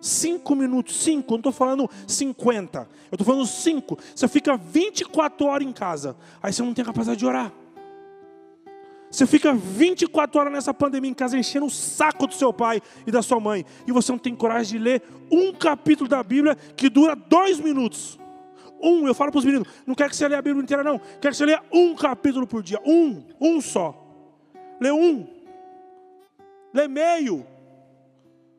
[0.02, 3.96] Cinco minutos, cinco, não estou falando cinquenta, eu estou falando cinco.
[4.12, 7.52] Você fica 24 horas em casa, aí você não tem capacidade de orar.
[9.08, 13.12] Você fica 24 horas nessa pandemia em casa enchendo o saco do seu pai e
[13.12, 16.88] da sua mãe, e você não tem coragem de ler um capítulo da Bíblia que
[16.88, 18.18] dura dois minutos.
[18.82, 20.98] Um, eu falo para os meninos, não quero que você leia a Bíblia inteira, não.
[20.98, 22.80] Quero que você leia um capítulo por dia.
[22.84, 23.96] Um, um só.
[24.80, 25.28] Lê um.
[26.74, 27.46] Lê meio.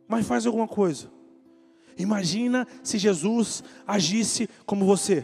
[0.07, 1.12] Mas faz alguma coisa.
[1.97, 5.23] Imagina se Jesus agisse como você.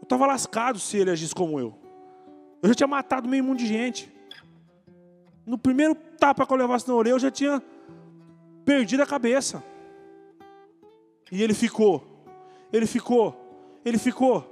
[0.00, 1.74] Eu estava lascado se ele agisse como eu.
[2.62, 4.12] Eu já tinha matado meio mundo de gente.
[5.46, 7.62] No primeiro tapa que eu levasse na orelha, eu já tinha
[8.64, 9.62] perdido a cabeça.
[11.30, 12.04] E ele ficou,
[12.72, 13.34] ele ficou,
[13.84, 14.48] ele ficou.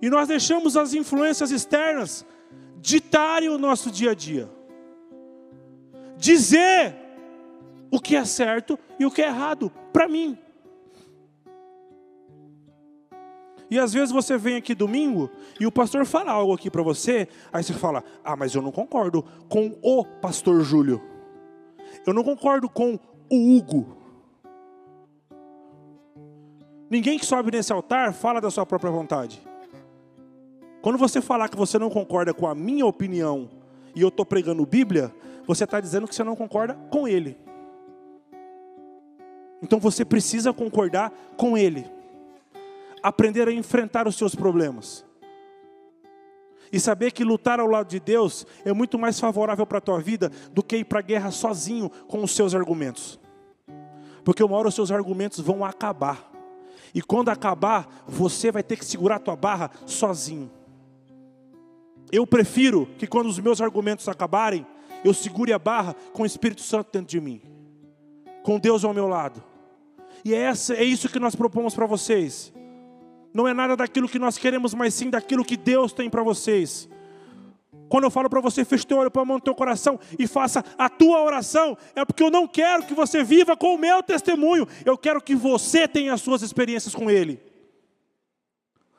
[0.00, 2.24] E nós deixamos as influências externas
[2.76, 4.48] ditarem o nosso dia a dia.
[6.16, 6.94] Dizer
[7.90, 10.38] o que é certo e o que é errado para mim.
[13.70, 17.28] E às vezes você vem aqui domingo e o pastor fala algo aqui para você,
[17.52, 21.02] aí você fala: "Ah, mas eu não concordo com o pastor Júlio.
[22.06, 22.98] Eu não concordo com
[23.30, 23.96] o Hugo."
[26.90, 29.42] Ninguém que sobe nesse altar fala da sua própria vontade.
[30.80, 33.50] Quando você falar que você não concorda com a minha opinião
[33.94, 35.12] e eu estou pregando Bíblia,
[35.46, 37.36] você está dizendo que você não concorda com ele.
[39.62, 41.84] Então você precisa concordar com Ele,
[43.02, 45.04] aprender a enfrentar os seus problemas.
[46.70, 50.00] E saber que lutar ao lado de Deus é muito mais favorável para a tua
[50.00, 53.18] vida do que ir para a guerra sozinho com os seus argumentos.
[54.22, 56.30] Porque uma hora os seus argumentos vão acabar.
[56.94, 60.50] E quando acabar, você vai ter que segurar a tua barra sozinho.
[62.10, 64.66] Eu prefiro que quando os meus argumentos acabarem,
[65.04, 67.40] eu segure a barra com o Espírito Santo dentro de mim,
[68.42, 69.42] com Deus ao meu lado.
[70.24, 72.52] E é, essa, é isso que nós propomos para vocês.
[73.32, 76.88] Não é nada daquilo que nós queremos, mas sim daquilo que Deus tem para vocês.
[77.88, 80.26] Quando eu falo para você, feche teu olho, põe a mão no teu coração e
[80.26, 84.02] faça a tua oração, é porque eu não quero que você viva com o meu
[84.02, 87.40] testemunho, eu quero que você tenha as suas experiências com Ele.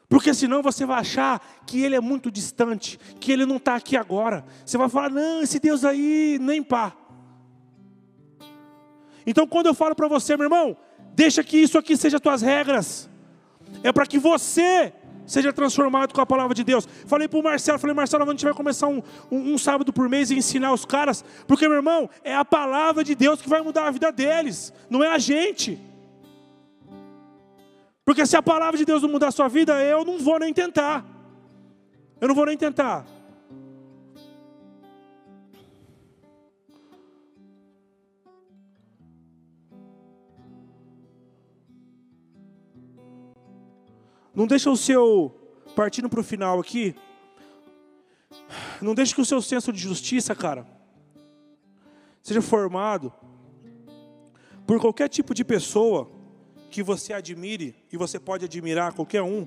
[0.08, 3.95] Porque senão você vai achar que Ele é muito distante, que Ele não está aqui
[3.95, 4.43] agora.
[4.65, 6.95] Você vai falar, não, esse Deus aí, nem pá.
[9.25, 10.75] Então quando eu falo para você, meu irmão,
[11.19, 13.10] deixa que isso aqui seja tuas regras,
[13.84, 14.93] é para que você
[15.27, 16.88] seja transformado com a palavra de Deus.
[17.05, 20.08] Falei para o Marcelo, falei, Marcelo, a gente vai começar um, um, um, sábado por
[20.08, 23.62] mês e ensinar os caras, porque, meu irmão, é a palavra de Deus que vai
[23.62, 25.77] mudar a vida deles, não é a gente.
[28.05, 30.53] Porque se a palavra de Deus não mudar a sua vida, eu não vou nem
[30.53, 31.05] tentar.
[32.21, 33.05] Eu não vou nem tentar.
[44.39, 45.36] Não deixa o seu,
[45.75, 46.95] partindo para o final aqui,
[48.82, 50.65] não deixe que o seu senso de justiça, cara,
[52.23, 53.12] seja formado
[54.65, 56.10] por qualquer tipo de pessoa
[56.71, 59.45] que você admire, e você pode admirar qualquer um,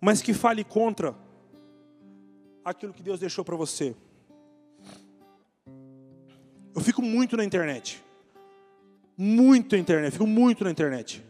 [0.00, 1.14] mas que fale contra
[2.64, 3.94] aquilo que Deus deixou para você.
[6.74, 8.02] Eu fico muito na internet.
[9.14, 11.22] Muito na internet, fico muito na internet.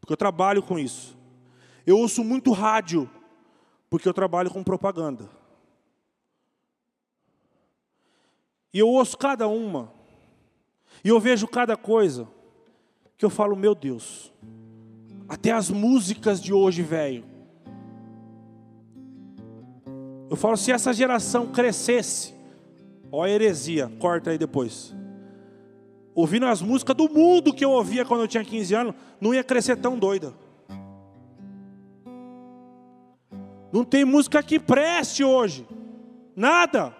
[0.00, 1.18] Porque eu trabalho com isso.
[1.90, 3.10] Eu ouço muito rádio,
[3.90, 5.28] porque eu trabalho com propaganda.
[8.72, 9.92] E eu ouço cada uma,
[11.02, 12.28] e eu vejo cada coisa,
[13.18, 14.32] que eu falo, meu Deus,
[15.28, 17.24] até as músicas de hoje, velho.
[20.30, 22.32] Eu falo, se essa geração crescesse,
[23.10, 24.94] ó heresia, corta aí depois.
[26.14, 29.42] Ouvindo as músicas do mundo que eu ouvia quando eu tinha 15 anos, não ia
[29.42, 30.32] crescer tão doida.
[33.72, 35.66] Não tem música que preste hoje.
[36.34, 36.94] Nada.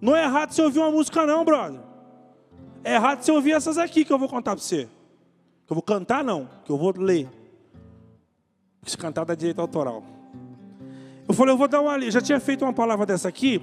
[0.00, 1.80] Não é errado você ouvir uma música, não, brother.
[2.82, 4.88] É errado você ouvir essas aqui que eu vou contar para você.
[5.66, 6.48] Que eu vou cantar, não.
[6.64, 7.28] Que eu vou ler.
[8.84, 10.02] Se cantar dá direito autoral.
[11.28, 12.10] Eu falei, eu vou dar uma.
[12.10, 13.60] Já tinha feito uma palavra dessa aqui.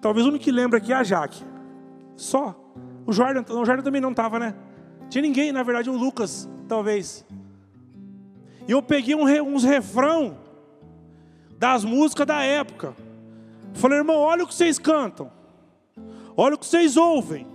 [0.00, 1.44] Talvez o único que lembra aqui é a Jaque.
[2.16, 2.58] Só.
[3.06, 4.54] O Jordan, o Jordan também não estava, né?
[5.08, 7.24] Tinha ninguém, na verdade, o Lucas, talvez.
[8.66, 9.24] E eu peguei um,
[9.54, 10.36] uns refrão
[11.58, 12.94] das músicas da época.
[13.74, 15.30] Falei, irmão, olha o que vocês cantam.
[16.36, 17.46] Olha o que vocês ouvem.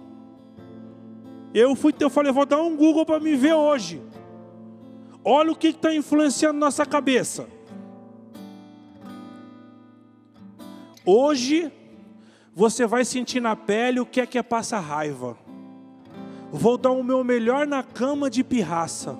[1.53, 4.01] Eu fui, eu falei, vou dar um Google para me ver hoje.
[5.23, 7.47] Olha o que está influenciando nossa cabeça.
[11.05, 11.71] Hoje
[12.53, 15.37] você vai sentir na pele o que é que é passar raiva.
[16.51, 19.17] Vou dar o meu melhor na cama de pirraça.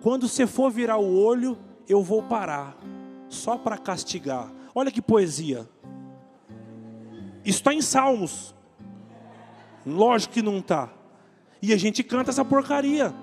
[0.00, 2.76] Quando você for virar o olho, eu vou parar
[3.28, 4.50] só para castigar.
[4.74, 5.68] Olha que poesia.
[7.44, 8.54] Isso está em Salmos.
[9.86, 10.88] Lógico que não está.
[11.62, 13.14] E a gente canta essa porcaria.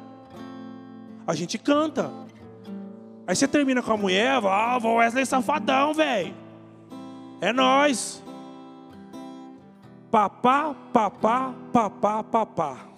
[1.27, 2.11] A gente canta.
[3.27, 6.33] Aí você termina com a mulher, ah, Wesley safadão, velho.
[7.39, 8.23] É nós.
[10.11, 12.92] Papá, papá, papá, papá.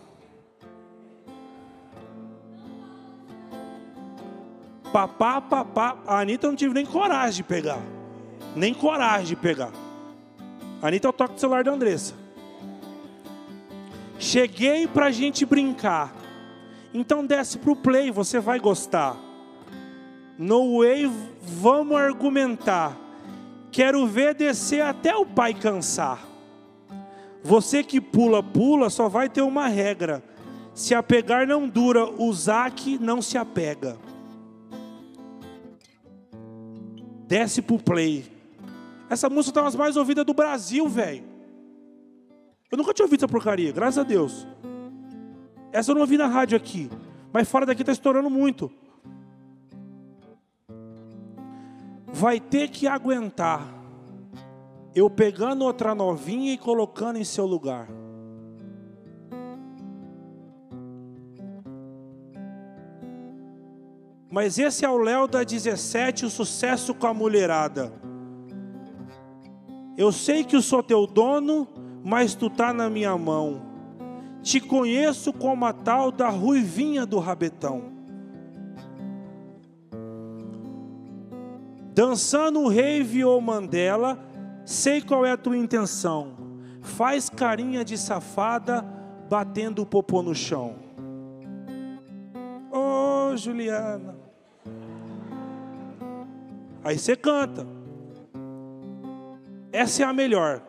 [4.92, 5.98] Papá, papá.
[6.06, 7.80] A Anitta eu não tive nem coragem de pegar.
[8.56, 9.72] Nem coragem de pegar.
[10.82, 12.14] A Anitta eu toco o celular da Andressa.
[14.18, 16.14] Cheguei pra gente brincar.
[16.94, 19.18] Então desce pro play, você vai gostar.
[20.38, 22.98] No way, vamos argumentar.
[23.72, 26.20] Quero ver descer até o pai cansar.
[27.44, 30.24] Você que pula, pula, só vai ter uma regra.
[30.74, 33.98] Se apegar não dura, o Zaque não se apega.
[37.28, 38.26] Desce pro play.
[39.10, 41.24] Essa música tá nas mais ouvidas do Brasil, velho.
[42.72, 44.48] Eu nunca tinha ouvido essa porcaria, graças a Deus.
[45.72, 46.90] Essa eu não ouvi na rádio aqui.
[47.32, 48.72] Mas fora daqui tá estourando muito.
[52.08, 53.68] Vai ter que aguentar.
[54.96, 57.90] Eu pegando outra novinha e colocando em seu lugar.
[64.36, 67.94] Mas esse é o Léo da 17, o sucesso com a mulherada.
[69.98, 71.66] Eu sei que eu sou teu dono,
[72.04, 73.62] mas tu tá na minha mão.
[74.42, 77.94] Te conheço como a tal da ruivinha do rabetão.
[81.94, 84.20] Dançando o rave ou Mandela,
[84.66, 86.36] sei qual é a tua intenção.
[86.82, 88.86] faz carinha de safada,
[89.30, 90.76] batendo o popô no chão.
[92.70, 94.25] Ô oh, Juliana.
[96.86, 97.66] Aí você canta.
[99.72, 100.62] Essa é a melhor.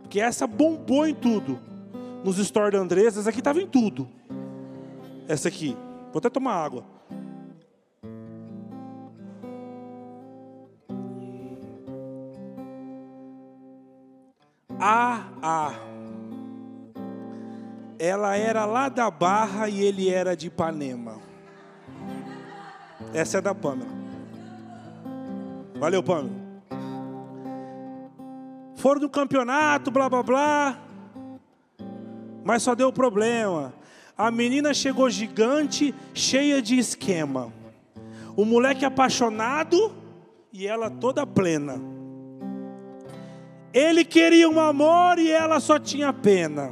[0.00, 1.58] Porque essa bombou em tudo.
[2.24, 4.08] Nos stories da Andressa, essa aqui estava em tudo.
[5.26, 5.76] Essa aqui.
[6.12, 6.84] Vou até tomar água.
[14.78, 15.74] Ah, ah.
[17.98, 21.18] Ela era lá da Barra e ele era de Ipanema.
[23.12, 23.95] Essa é da Pâmela.
[25.78, 26.30] Valeu, Pâmela.
[28.76, 30.78] Foram do campeonato, blá blá blá.
[32.44, 33.74] Mas só deu problema.
[34.16, 37.52] A menina chegou gigante, cheia de esquema.
[38.36, 39.94] O moleque apaixonado
[40.52, 41.80] e ela toda plena.
[43.72, 46.70] Ele queria um amor e ela só tinha pena.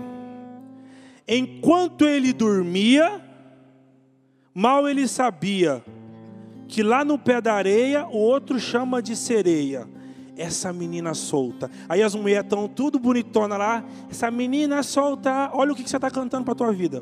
[1.29, 3.21] Enquanto ele dormia,
[4.55, 5.83] mal ele sabia
[6.75, 9.87] que lá no pé da areia o outro chama de sereia.
[10.37, 11.71] Essa menina solta.
[11.89, 13.85] Aí as mulheres estão tudo bonitona lá.
[14.11, 15.51] Essa menina solta.
[15.53, 17.01] Olha o que você está cantando para a tua vida.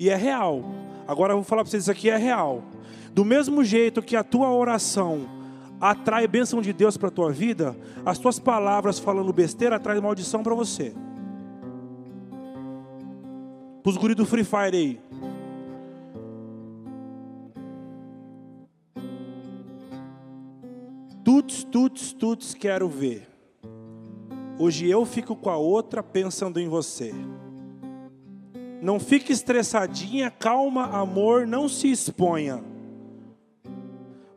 [0.00, 0.64] E é real.
[1.06, 2.64] Agora eu vou falar para vocês: isso aqui é real.
[3.14, 5.28] Do mesmo jeito que a tua oração
[5.80, 10.42] atrai bênção de Deus para a tua vida, as tuas palavras falando besteira atraem maldição
[10.42, 10.92] para você.
[13.80, 15.00] Para os guris do Free Fire aí.
[21.50, 23.28] Tuts, tuts, tuts, quero ver.
[24.56, 27.12] Hoje eu fico com a outra pensando em você.
[28.80, 32.62] Não fique estressadinha, calma, amor, não se exponha.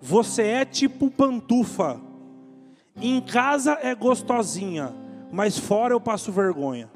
[0.02, 2.02] Você é tipo pantufa.
[3.00, 4.92] Em casa é gostosinha,
[5.32, 6.90] mas fora eu passo vergonha.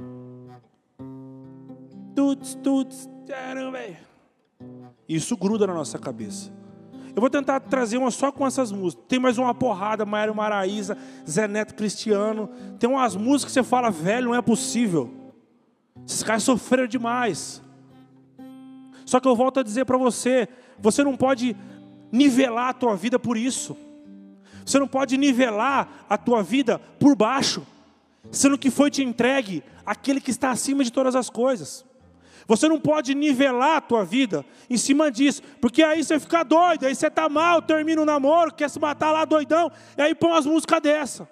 [2.15, 3.99] Tuts, tuts, quero ver.
[5.07, 6.51] Isso gruda na nossa cabeça.
[7.17, 9.03] Eu vou tentar trazer uma só com essas músicas.
[9.07, 10.95] Tem mais uma porrada, Mário Maraíza,
[11.27, 12.47] Zé Neto Cristiano.
[12.77, 15.11] Tem umas músicas que você fala, velho, não é possível.
[16.07, 17.59] Esses caras sofreram demais.
[19.03, 20.47] Só que eu volto a dizer para você,
[20.77, 21.57] você não pode
[22.11, 23.75] nivelar a tua vida por isso.
[24.63, 27.65] Você não pode nivelar a tua vida por baixo,
[28.31, 31.83] sendo que foi te entregue aquele que está acima de todas as coisas.
[32.47, 36.85] Você não pode nivelar a tua vida em cima disso, porque aí você fica doido,
[36.85, 40.31] aí você está mal, termina o namoro, quer se matar lá doidão, e aí põe
[40.31, 41.29] umas músicas dessa.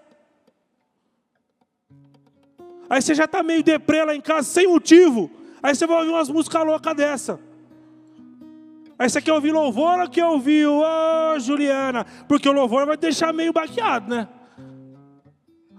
[2.90, 5.32] Aí você já está meio deprê lá em casa, sem motivo,
[5.64, 7.40] aí você vai ouvir umas músicas loucas dessa.
[9.00, 12.06] Aí você quer ouvir louvor ou quer ouvir, ô oh, Juliana?
[12.28, 14.28] Porque o louvor vai deixar meio baqueado, né?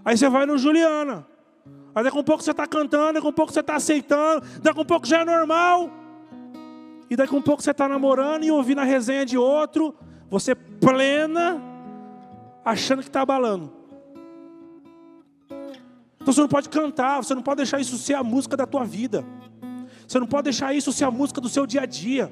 [0.03, 1.25] Aí você vai no Juliana.
[1.97, 4.45] Aí daqui a um pouco você está cantando, daqui a um pouco você está aceitando,
[4.61, 5.89] daqui a um pouco já é normal.
[7.09, 9.95] E daqui a um pouco você está namorando e ouvindo a resenha de outro,
[10.29, 11.59] você plena,
[12.63, 13.73] achando que está abalando.
[16.21, 18.85] Então você não pode cantar, você não pode deixar isso ser a música da tua
[18.85, 19.25] vida.
[20.07, 22.31] Você não pode deixar isso ser a música do seu dia a dia.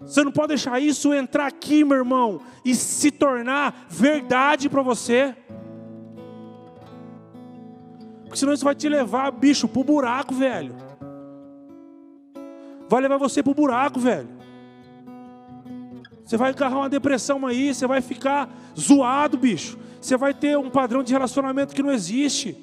[0.00, 5.36] Você não pode deixar isso entrar aqui, meu irmão, e se tornar verdade para você.
[8.36, 10.74] Porque senão isso vai te levar, bicho, pro buraco, velho.
[12.86, 14.28] Vai levar você pro buraco, velho.
[16.22, 19.78] Você vai agarrar uma depressão aí, você vai ficar zoado, bicho.
[20.02, 22.54] Você vai ter um padrão de relacionamento que não existe.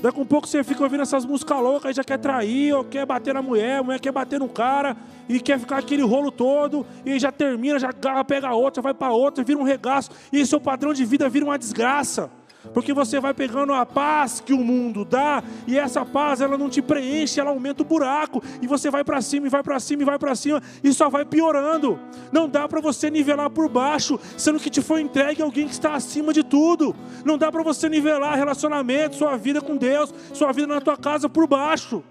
[0.00, 3.04] Daqui um pouco você fica ouvindo essas músicas loucas, e já quer trair, ou quer
[3.04, 4.96] bater na mulher, a mulher quer bater no cara,
[5.28, 7.92] e quer ficar aquele rolo todo, e já termina, já
[8.26, 11.58] pega outra, vai para outra, vira um regaço, e seu padrão de vida vira uma
[11.58, 12.30] desgraça.
[12.72, 16.68] Porque você vai pegando a paz que o mundo dá, e essa paz ela não
[16.68, 20.02] te preenche, ela aumenta o buraco, e você vai para cima, e vai para cima,
[20.02, 21.98] e vai para cima, e só vai piorando.
[22.30, 25.94] Não dá para você nivelar por baixo, sendo que te foi entregue alguém que está
[25.94, 26.94] acima de tudo.
[27.24, 31.28] Não dá para você nivelar relacionamento, sua vida com Deus, sua vida na tua casa
[31.28, 32.02] por baixo.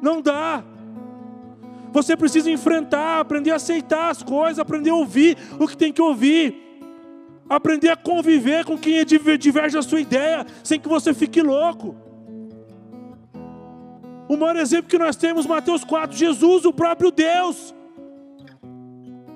[0.00, 0.62] Não dá.
[1.92, 6.02] Você precisa enfrentar, aprender a aceitar as coisas, aprender a ouvir o que tem que
[6.02, 6.67] ouvir
[7.48, 11.96] aprender a conviver com quem é diverge da sua ideia, sem que você fique louco.
[14.28, 17.74] O maior exemplo que nós temos, Mateus 4, Jesus, o próprio Deus,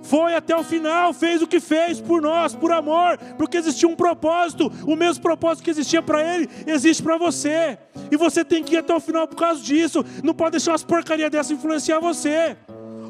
[0.02, 3.96] foi até o final, fez o que fez por nós, por amor, porque existia um
[3.96, 7.78] propósito, o mesmo propósito que existia para ele, existe para você,
[8.10, 10.84] e você tem que ir até o final por causa disso, não pode deixar umas
[10.84, 12.56] porcarias dessa influenciar você.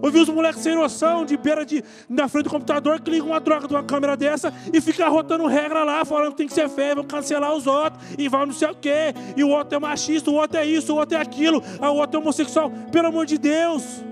[0.02, 3.28] Eu vi os moleques sem noção, de beira de, na frente do computador, que ligam
[3.28, 6.54] uma droga de uma câmera dessa e fica rotando regra lá, falando que tem que
[6.54, 9.76] ser feio, vão cancelar os outros, e vai não sei o quê, e o outro
[9.76, 12.70] é machista, o outro é isso, o outro é aquilo, o outro é homossexual.
[12.90, 14.02] Pelo amor de Deus.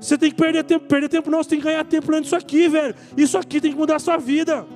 [0.00, 2.36] Você tem que perder tempo, perder tempo não, você tem que ganhar tempo lendo isso
[2.36, 2.94] aqui, velho.
[3.16, 4.66] Isso aqui tem que mudar a sua vida.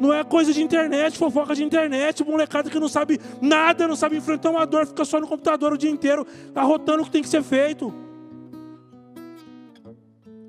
[0.00, 4.16] Não é coisa de internet, fofoca de internet, molecada que não sabe nada, não sabe
[4.16, 7.28] enfrentar uma dor, fica só no computador o dia inteiro, arrotando o que tem que
[7.28, 8.05] ser feito.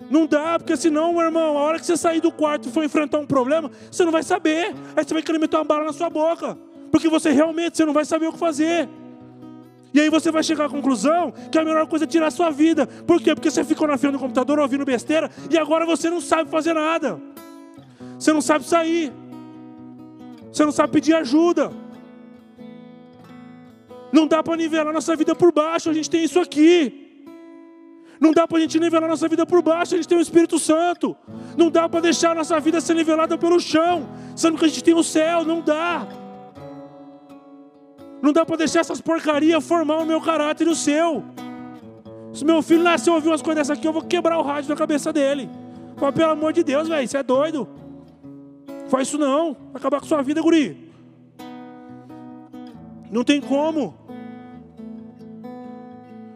[0.10, 2.84] Não dá, porque senão, meu irmão, a hora que você sair do quarto e for
[2.84, 4.74] enfrentar um problema, você não vai saber.
[4.96, 6.58] Aí você vai querer meter uma bala na sua boca.
[6.92, 8.88] Porque você realmente você não vai saber o que fazer.
[9.94, 12.50] E aí você vai chegar à conclusão que a melhor coisa é tirar a sua
[12.50, 12.88] vida.
[12.88, 13.34] Por quê?
[13.34, 16.74] Porque você ficou na frente do computador ouvindo besteira e agora você não sabe fazer
[16.74, 17.20] nada.
[18.18, 19.12] Você não sabe sair.
[20.52, 21.72] Você não sabe pedir ajuda.
[24.12, 27.07] Não dá para nivelar nossa vida por baixo, a gente tem isso aqui.
[28.20, 30.58] Não dá para a gente nivelar nossa vida por baixo, a gente tem o Espírito
[30.58, 31.16] Santo.
[31.56, 34.84] Não dá para deixar a nossa vida ser nivelada pelo chão, sendo que a gente
[34.84, 36.08] tem o céu, não dá.
[38.22, 41.24] Não dá para deixar essas porcarias formar o meu caráter e o seu.
[42.34, 44.76] Se meu filho nasceu ouvir umas coisas dessas aqui, eu vou quebrar o rádio na
[44.76, 45.50] cabeça dele.
[46.00, 47.68] Mas pelo amor de Deus, velho, você é doido.
[48.90, 49.54] Faz isso não.
[49.54, 50.92] Vai acabar com sua vida, guri.
[53.12, 54.07] Não tem como.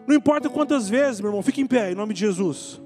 [0.07, 2.81] Não importa quantas vezes, meu irmão, fica em pé, em nome de Jesus.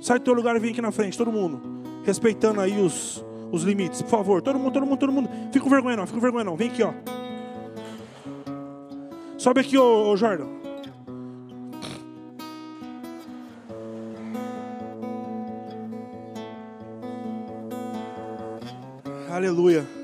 [0.00, 1.60] Sai do teu lugar e vem aqui na frente, todo mundo.
[2.04, 4.42] Respeitando aí os, os limites, por favor.
[4.42, 5.30] Todo mundo, todo mundo, todo mundo.
[5.52, 6.56] Fica com vergonha não, fica com vergonha não.
[6.56, 6.92] Vem aqui, ó.
[9.38, 10.46] Sobe aqui, ô, ô Jordan.
[19.30, 20.03] Aleluia.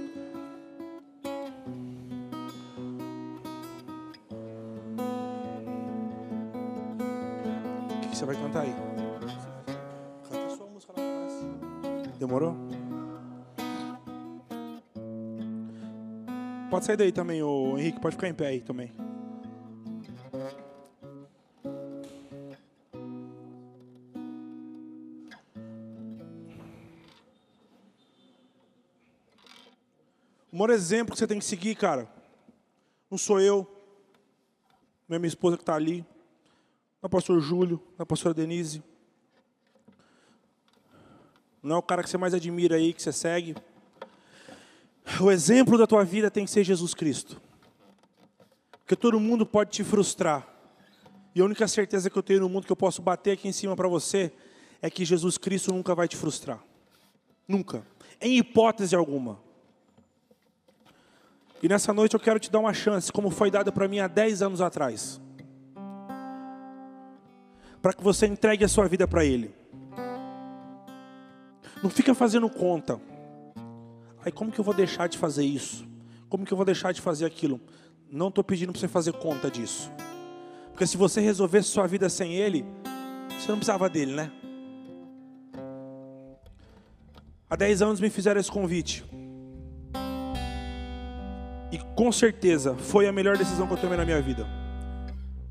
[12.21, 12.55] Demorou?
[16.71, 17.99] Pode sair daí também, o Henrique.
[17.99, 18.93] Pode ficar em pé aí também.
[30.53, 32.07] O maior exemplo que você tem que seguir, cara,
[33.11, 33.67] não sou eu,
[35.09, 36.01] não é minha esposa que está ali,
[37.01, 38.83] não é o pastor Júlio, não é a pastora Denise,
[41.63, 43.55] não é o cara que você mais admira aí, que você segue.
[45.21, 47.41] O exemplo da tua vida tem que ser Jesus Cristo.
[48.81, 50.47] Porque todo mundo pode te frustrar.
[51.35, 53.53] E a única certeza que eu tenho no mundo que eu posso bater aqui em
[53.53, 54.33] cima para você
[54.81, 56.63] é que Jesus Cristo nunca vai te frustrar.
[57.47, 57.87] Nunca.
[58.21, 59.39] Em hipótese alguma.
[61.63, 64.09] E nessa noite eu quero te dar uma chance, como foi dada para mim há
[64.09, 65.21] 10 anos atrás.
[67.83, 69.60] Para que você entregue a sua vida para Ele.
[71.83, 73.01] Não fica fazendo conta.
[74.25, 75.87] Aí como que eu vou deixar de fazer isso?
[76.29, 77.61] Como que eu vou deixar de fazer aquilo?
[78.11, 79.91] Não estou pedindo para você fazer conta disso.
[80.71, 82.65] Porque se você resolvesse sua vida sem Ele,
[83.29, 84.31] você não precisava dele, né?
[87.49, 89.05] Há 10 anos me fizeram esse convite.
[91.73, 94.47] E com certeza foi a melhor decisão que eu tomei na minha vida.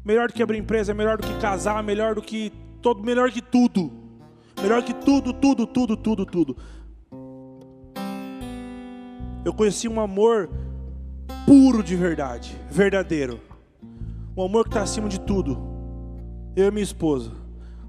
[0.06, 2.52] Melhor do que abrir empresa, melhor do que casar, melhor do que
[2.82, 3.99] todo, melhor que tudo.
[4.62, 6.58] Melhor que tudo, tudo, tudo, tudo, tudo.
[9.46, 10.50] Eu conheci um amor
[11.46, 13.40] puro de verdade, verdadeiro.
[14.36, 15.58] Um amor que está acima de tudo.
[16.56, 17.32] Eu e minha esposa.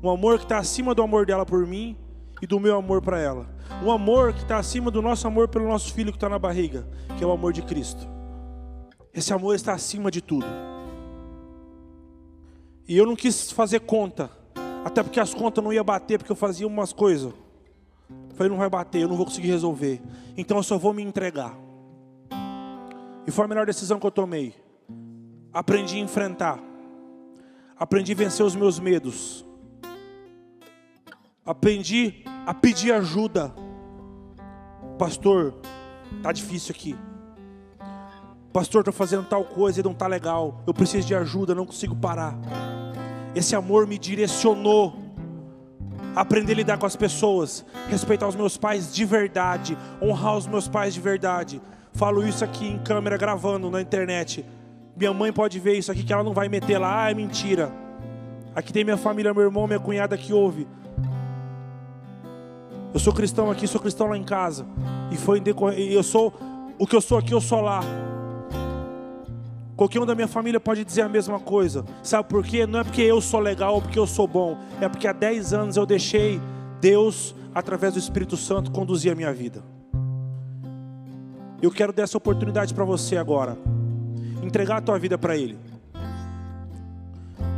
[0.03, 1.97] Um amor que está acima do amor dela por mim
[2.41, 3.47] e do meu amor para ela.
[3.85, 6.89] Um amor que está acima do nosso amor pelo nosso filho que está na barriga,
[7.19, 8.09] que é o amor de Cristo.
[9.13, 10.47] Esse amor está acima de tudo.
[12.89, 14.31] E eu não quis fazer conta,
[14.85, 17.33] até porque as contas não iam bater, porque eu fazia umas coisas.
[18.35, 20.01] Falei, não vai bater, eu não vou conseguir resolver.
[20.37, 21.55] Então eu só vou me entregar.
[23.27, 24.55] E foi a melhor decisão que eu tomei.
[25.53, 26.59] Aprendi a enfrentar.
[27.77, 29.45] Aprendi a vencer os meus medos.
[31.45, 33.55] Aprendi a pedir ajuda.
[34.99, 35.55] Pastor,
[36.23, 36.97] tá difícil aqui.
[38.53, 40.63] Pastor, estou fazendo tal coisa e não está legal.
[40.67, 42.37] Eu preciso de ajuda, não consigo parar.
[43.35, 44.95] Esse amor me direcionou
[46.15, 50.47] a aprender a lidar com as pessoas, respeitar os meus pais de verdade, honrar os
[50.47, 51.63] meus pais de verdade.
[51.93, 54.45] Falo isso aqui em câmera, gravando na internet.
[54.97, 57.73] Minha mãe pode ver isso aqui, que ela não vai meter lá, ah, é mentira.
[58.55, 60.67] Aqui tem minha família, meu irmão, minha cunhada que ouve.
[62.93, 64.67] Eu sou cristão aqui, sou cristão lá em casa.
[65.13, 66.35] E foi em decorrer, eu sou
[66.77, 67.81] o que eu sou aqui, eu sou lá
[69.81, 71.87] Qualquer um da minha família pode dizer a mesma coisa.
[72.03, 72.67] Sabe por quê?
[72.67, 74.59] Não é porque eu sou legal ou porque eu sou bom.
[74.79, 76.39] É porque há 10 anos eu deixei
[76.83, 79.63] Deus, através do Espírito Santo, conduzir a minha vida.
[81.63, 83.57] Eu quero dar essa oportunidade para você agora.
[84.43, 85.57] Entregar a tua vida para Ele.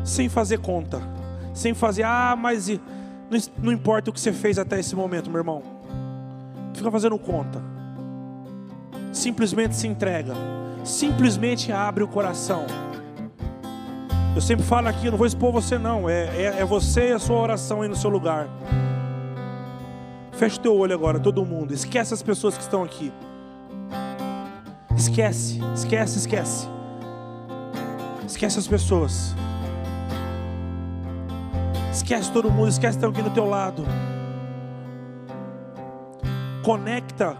[0.04, 1.02] Sem fazer conta.
[1.52, 2.68] Sem fazer, ah, mas
[3.58, 5.60] não importa o que você fez até esse momento, meu irmão.
[6.72, 7.60] Fica fazendo conta.
[9.12, 10.34] Simplesmente se entrega.
[10.84, 12.64] Simplesmente abre o coração.
[14.34, 16.08] Eu sempre falo aqui, eu não vou expor você não.
[16.08, 18.48] É, é, é você e a sua oração aí no seu lugar.
[20.32, 21.74] Feche teu olho agora, todo mundo.
[21.74, 23.12] Esquece as pessoas que estão aqui.
[24.96, 26.68] Esquece, esquece, esquece.
[28.26, 29.34] Esquece as pessoas.
[31.92, 33.84] Esquece todo mundo, esquece que aqui no teu lado.
[36.64, 37.36] Conecta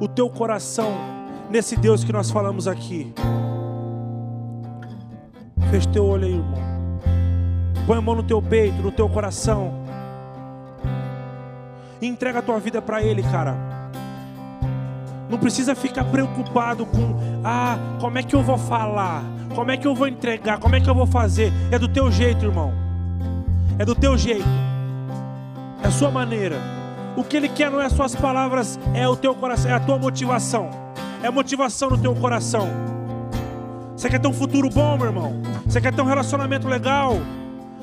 [0.00, 0.92] o teu coração
[1.50, 3.12] nesse Deus que nós falamos aqui.
[5.70, 6.70] Feche teu olho aí, irmão.
[7.86, 9.74] Põe a mão no teu peito, no teu coração.
[12.00, 13.54] E entrega a tua vida para Ele, cara.
[15.28, 19.22] Não precisa ficar preocupado com, ah, como é que eu vou falar?
[19.54, 20.58] Como é que eu vou entregar?
[20.58, 21.52] Como é que eu vou fazer?
[21.70, 22.72] É do teu jeito, irmão.
[23.78, 24.48] É do teu jeito.
[25.82, 26.79] É a sua maneira.
[27.16, 29.80] O que ele quer não é as suas palavras, é o teu coração, é a
[29.80, 30.70] tua motivação.
[31.22, 32.68] É motivação no teu coração.
[33.96, 35.42] Você quer ter um futuro bom, meu irmão?
[35.66, 37.18] Você quer ter um relacionamento legal?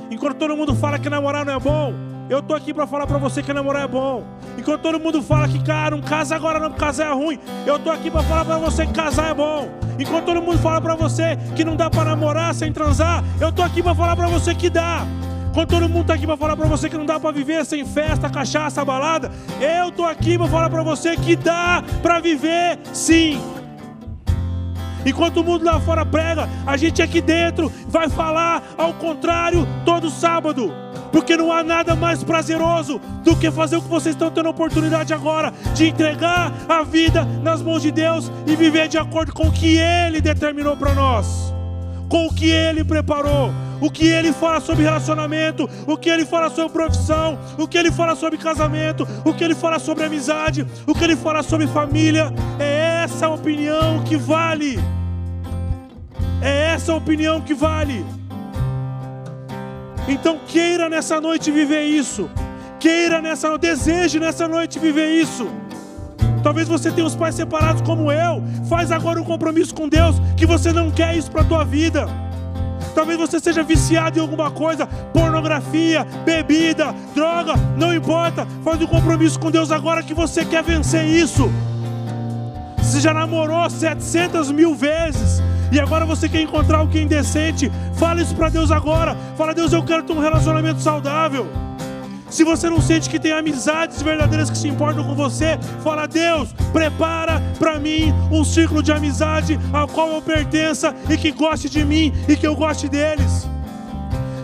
[0.09, 1.93] Enquanto todo mundo fala que namorar não é bom,
[2.29, 4.23] eu tô aqui para falar para você que namorar é bom.
[4.57, 7.39] Enquanto todo mundo fala que cara, não casa agora não, casar é ruim.
[7.65, 9.69] Eu tô aqui para falar para você que casar é bom.
[9.99, 13.61] Enquanto todo mundo fala para você que não dá para namorar sem transar, eu tô
[13.61, 15.05] aqui para falar para você que dá.
[15.57, 17.83] Quando todo mundo tá aqui para falar para você que não dá para viver sem
[17.83, 23.41] festa, cachaça, balada, eu tô aqui para falar para você que dá para viver sim.
[25.03, 30.11] Enquanto o mundo lá fora prega, a gente aqui dentro vai falar ao contrário todo
[30.11, 30.71] sábado
[31.11, 34.51] porque não há nada mais prazeroso do que fazer o que vocês estão tendo a
[34.51, 39.47] oportunidade agora de entregar a vida nas mãos de Deus e viver de acordo com
[39.47, 41.51] o que Ele determinou para nós,
[42.07, 43.51] com o que Ele preparou.
[43.79, 47.91] O que ele fala sobre relacionamento, o que ele fala sobre profissão, o que ele
[47.91, 52.33] fala sobre casamento, o que ele fala sobre amizade, o que ele fala sobre família,
[52.59, 54.79] é essa opinião que vale.
[56.41, 58.05] É essa opinião que vale.
[60.07, 62.29] Então queira nessa noite viver isso.
[62.79, 65.47] Queira nessa deseje nessa noite viver isso.
[66.41, 68.43] Talvez você tenha os pais separados como eu.
[68.69, 72.07] Faz agora um compromisso com Deus que você não quer isso para a tua vida.
[72.97, 78.47] Talvez você seja viciado em alguma coisa, pornografia, bebida, droga, não importa.
[78.63, 81.47] Faz um compromisso com Deus agora que você quer vencer isso.
[82.79, 88.33] Você já namorou 700 mil vezes, e agora você quer encontrar alguém decente, fala isso
[88.33, 89.15] para Deus agora.
[89.37, 91.66] Fala, Deus, eu quero ter um relacionamento saudável.
[92.29, 96.53] Se você não sente que tem amizades verdadeiras que se importam com você, fala, Deus,
[96.73, 101.85] prepara para mim um círculo de amizade ao qual eu pertença e que goste de
[101.85, 103.47] mim e que eu goste deles.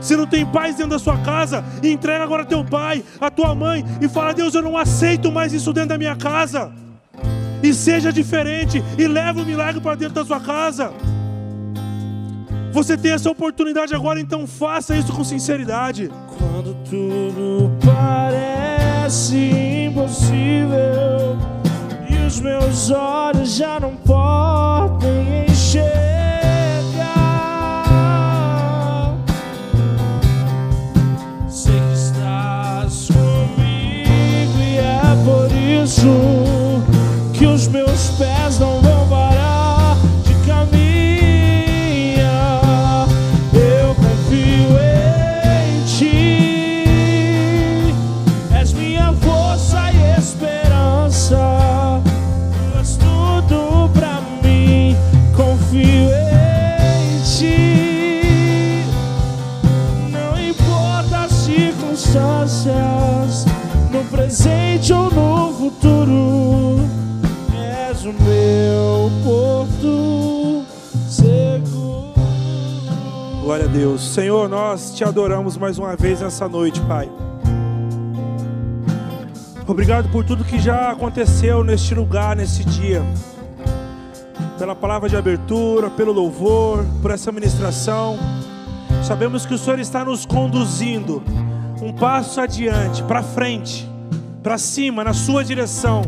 [0.02, 3.86] Se não tem paz dentro da sua casa, entrega agora teu pai, a tua mãe
[4.02, 6.72] e fala: Deus, eu não aceito mais isso dentro da minha casa.
[7.62, 10.92] E seja diferente e leva o milagre para dentro da sua casa.
[12.74, 16.10] Você tem essa oportunidade agora, então faça isso com sinceridade.
[16.40, 19.38] Quando tudo parece
[19.88, 21.38] impossível
[22.10, 26.03] e os meus olhos já não podem enxergar,
[73.74, 74.14] Deus.
[74.14, 77.10] Senhor, nós te adoramos mais uma vez nessa noite, Pai.
[79.68, 83.04] Obrigado por tudo que já aconteceu neste lugar, nesse dia.
[84.60, 88.20] Pela palavra de abertura, pelo louvor, por essa ministração.
[89.04, 91.24] Sabemos que o Senhor está nos conduzindo
[91.82, 93.90] um passo adiante, para frente,
[94.44, 96.04] para cima, na Sua direção.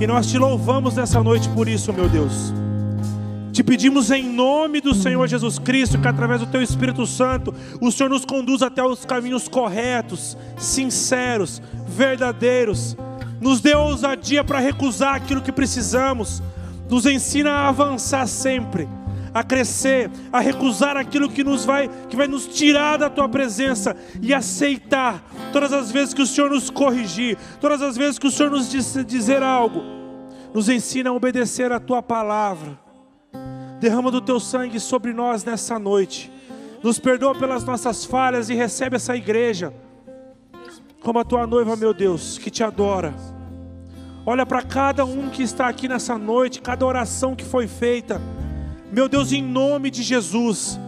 [0.00, 2.52] E nós te louvamos nessa noite por isso, meu Deus.
[3.56, 7.90] Te pedimos em nome do Senhor Jesus Cristo que através do Teu Espírito Santo o
[7.90, 12.94] Senhor nos conduza até os caminhos corretos, sinceros, verdadeiros.
[13.40, 16.42] Nos dê ousadia para recusar aquilo que precisamos.
[16.86, 18.86] Nos ensina a avançar sempre,
[19.32, 23.96] a crescer, a recusar aquilo que nos vai que vai nos tirar da tua presença
[24.20, 28.30] e aceitar todas as vezes que o Senhor nos corrigir, todas as vezes que o
[28.30, 28.70] Senhor nos
[29.06, 29.82] dizer algo.
[30.52, 32.84] Nos ensina a obedecer a tua palavra
[33.80, 36.32] Derrama do teu sangue sobre nós nessa noite.
[36.82, 39.72] Nos perdoa pelas nossas falhas e recebe essa igreja
[41.06, 43.14] como a tua noiva, meu Deus, que te adora.
[44.26, 48.20] Olha para cada um que está aqui nessa noite, cada oração que foi feita.
[48.90, 50.80] Meu Deus, em nome de Jesus,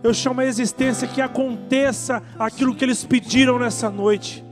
[0.00, 4.44] eu chamo a existência que aconteça aquilo que eles pediram nessa noite.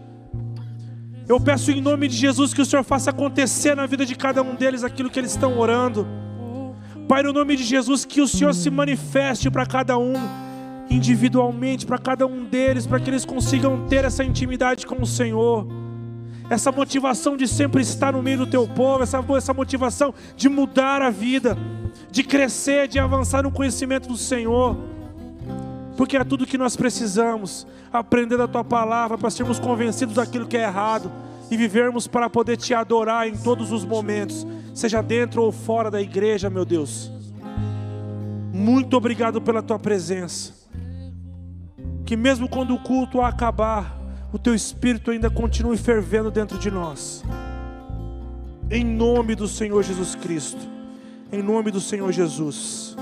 [1.28, 4.42] Eu peço em nome de Jesus que o Senhor faça acontecer na vida de cada
[4.42, 6.04] um deles aquilo que eles estão orando.
[7.12, 10.14] Pai, no nome de Jesus, que o Senhor se manifeste para cada um,
[10.88, 15.66] individualmente, para cada um deles, para que eles consigam ter essa intimidade com o Senhor.
[16.48, 21.02] Essa motivação de sempre estar no meio do teu povo, essa, essa motivação de mudar
[21.02, 21.54] a vida,
[22.10, 24.74] de crescer, de avançar no conhecimento do Senhor,
[25.98, 30.56] porque é tudo que nós precisamos aprender da tua palavra para sermos convencidos daquilo que
[30.56, 31.12] é errado
[31.52, 36.00] e vivermos para poder te adorar em todos os momentos seja dentro ou fora da
[36.00, 37.12] igreja, meu Deus.
[38.50, 40.54] Muito obrigado pela tua presença.
[42.06, 44.00] Que mesmo quando o culto acabar,
[44.32, 47.22] o teu espírito ainda continue fervendo dentro de nós.
[48.70, 50.66] Em nome do Senhor Jesus Cristo.
[51.30, 52.96] Em nome do Senhor Jesus.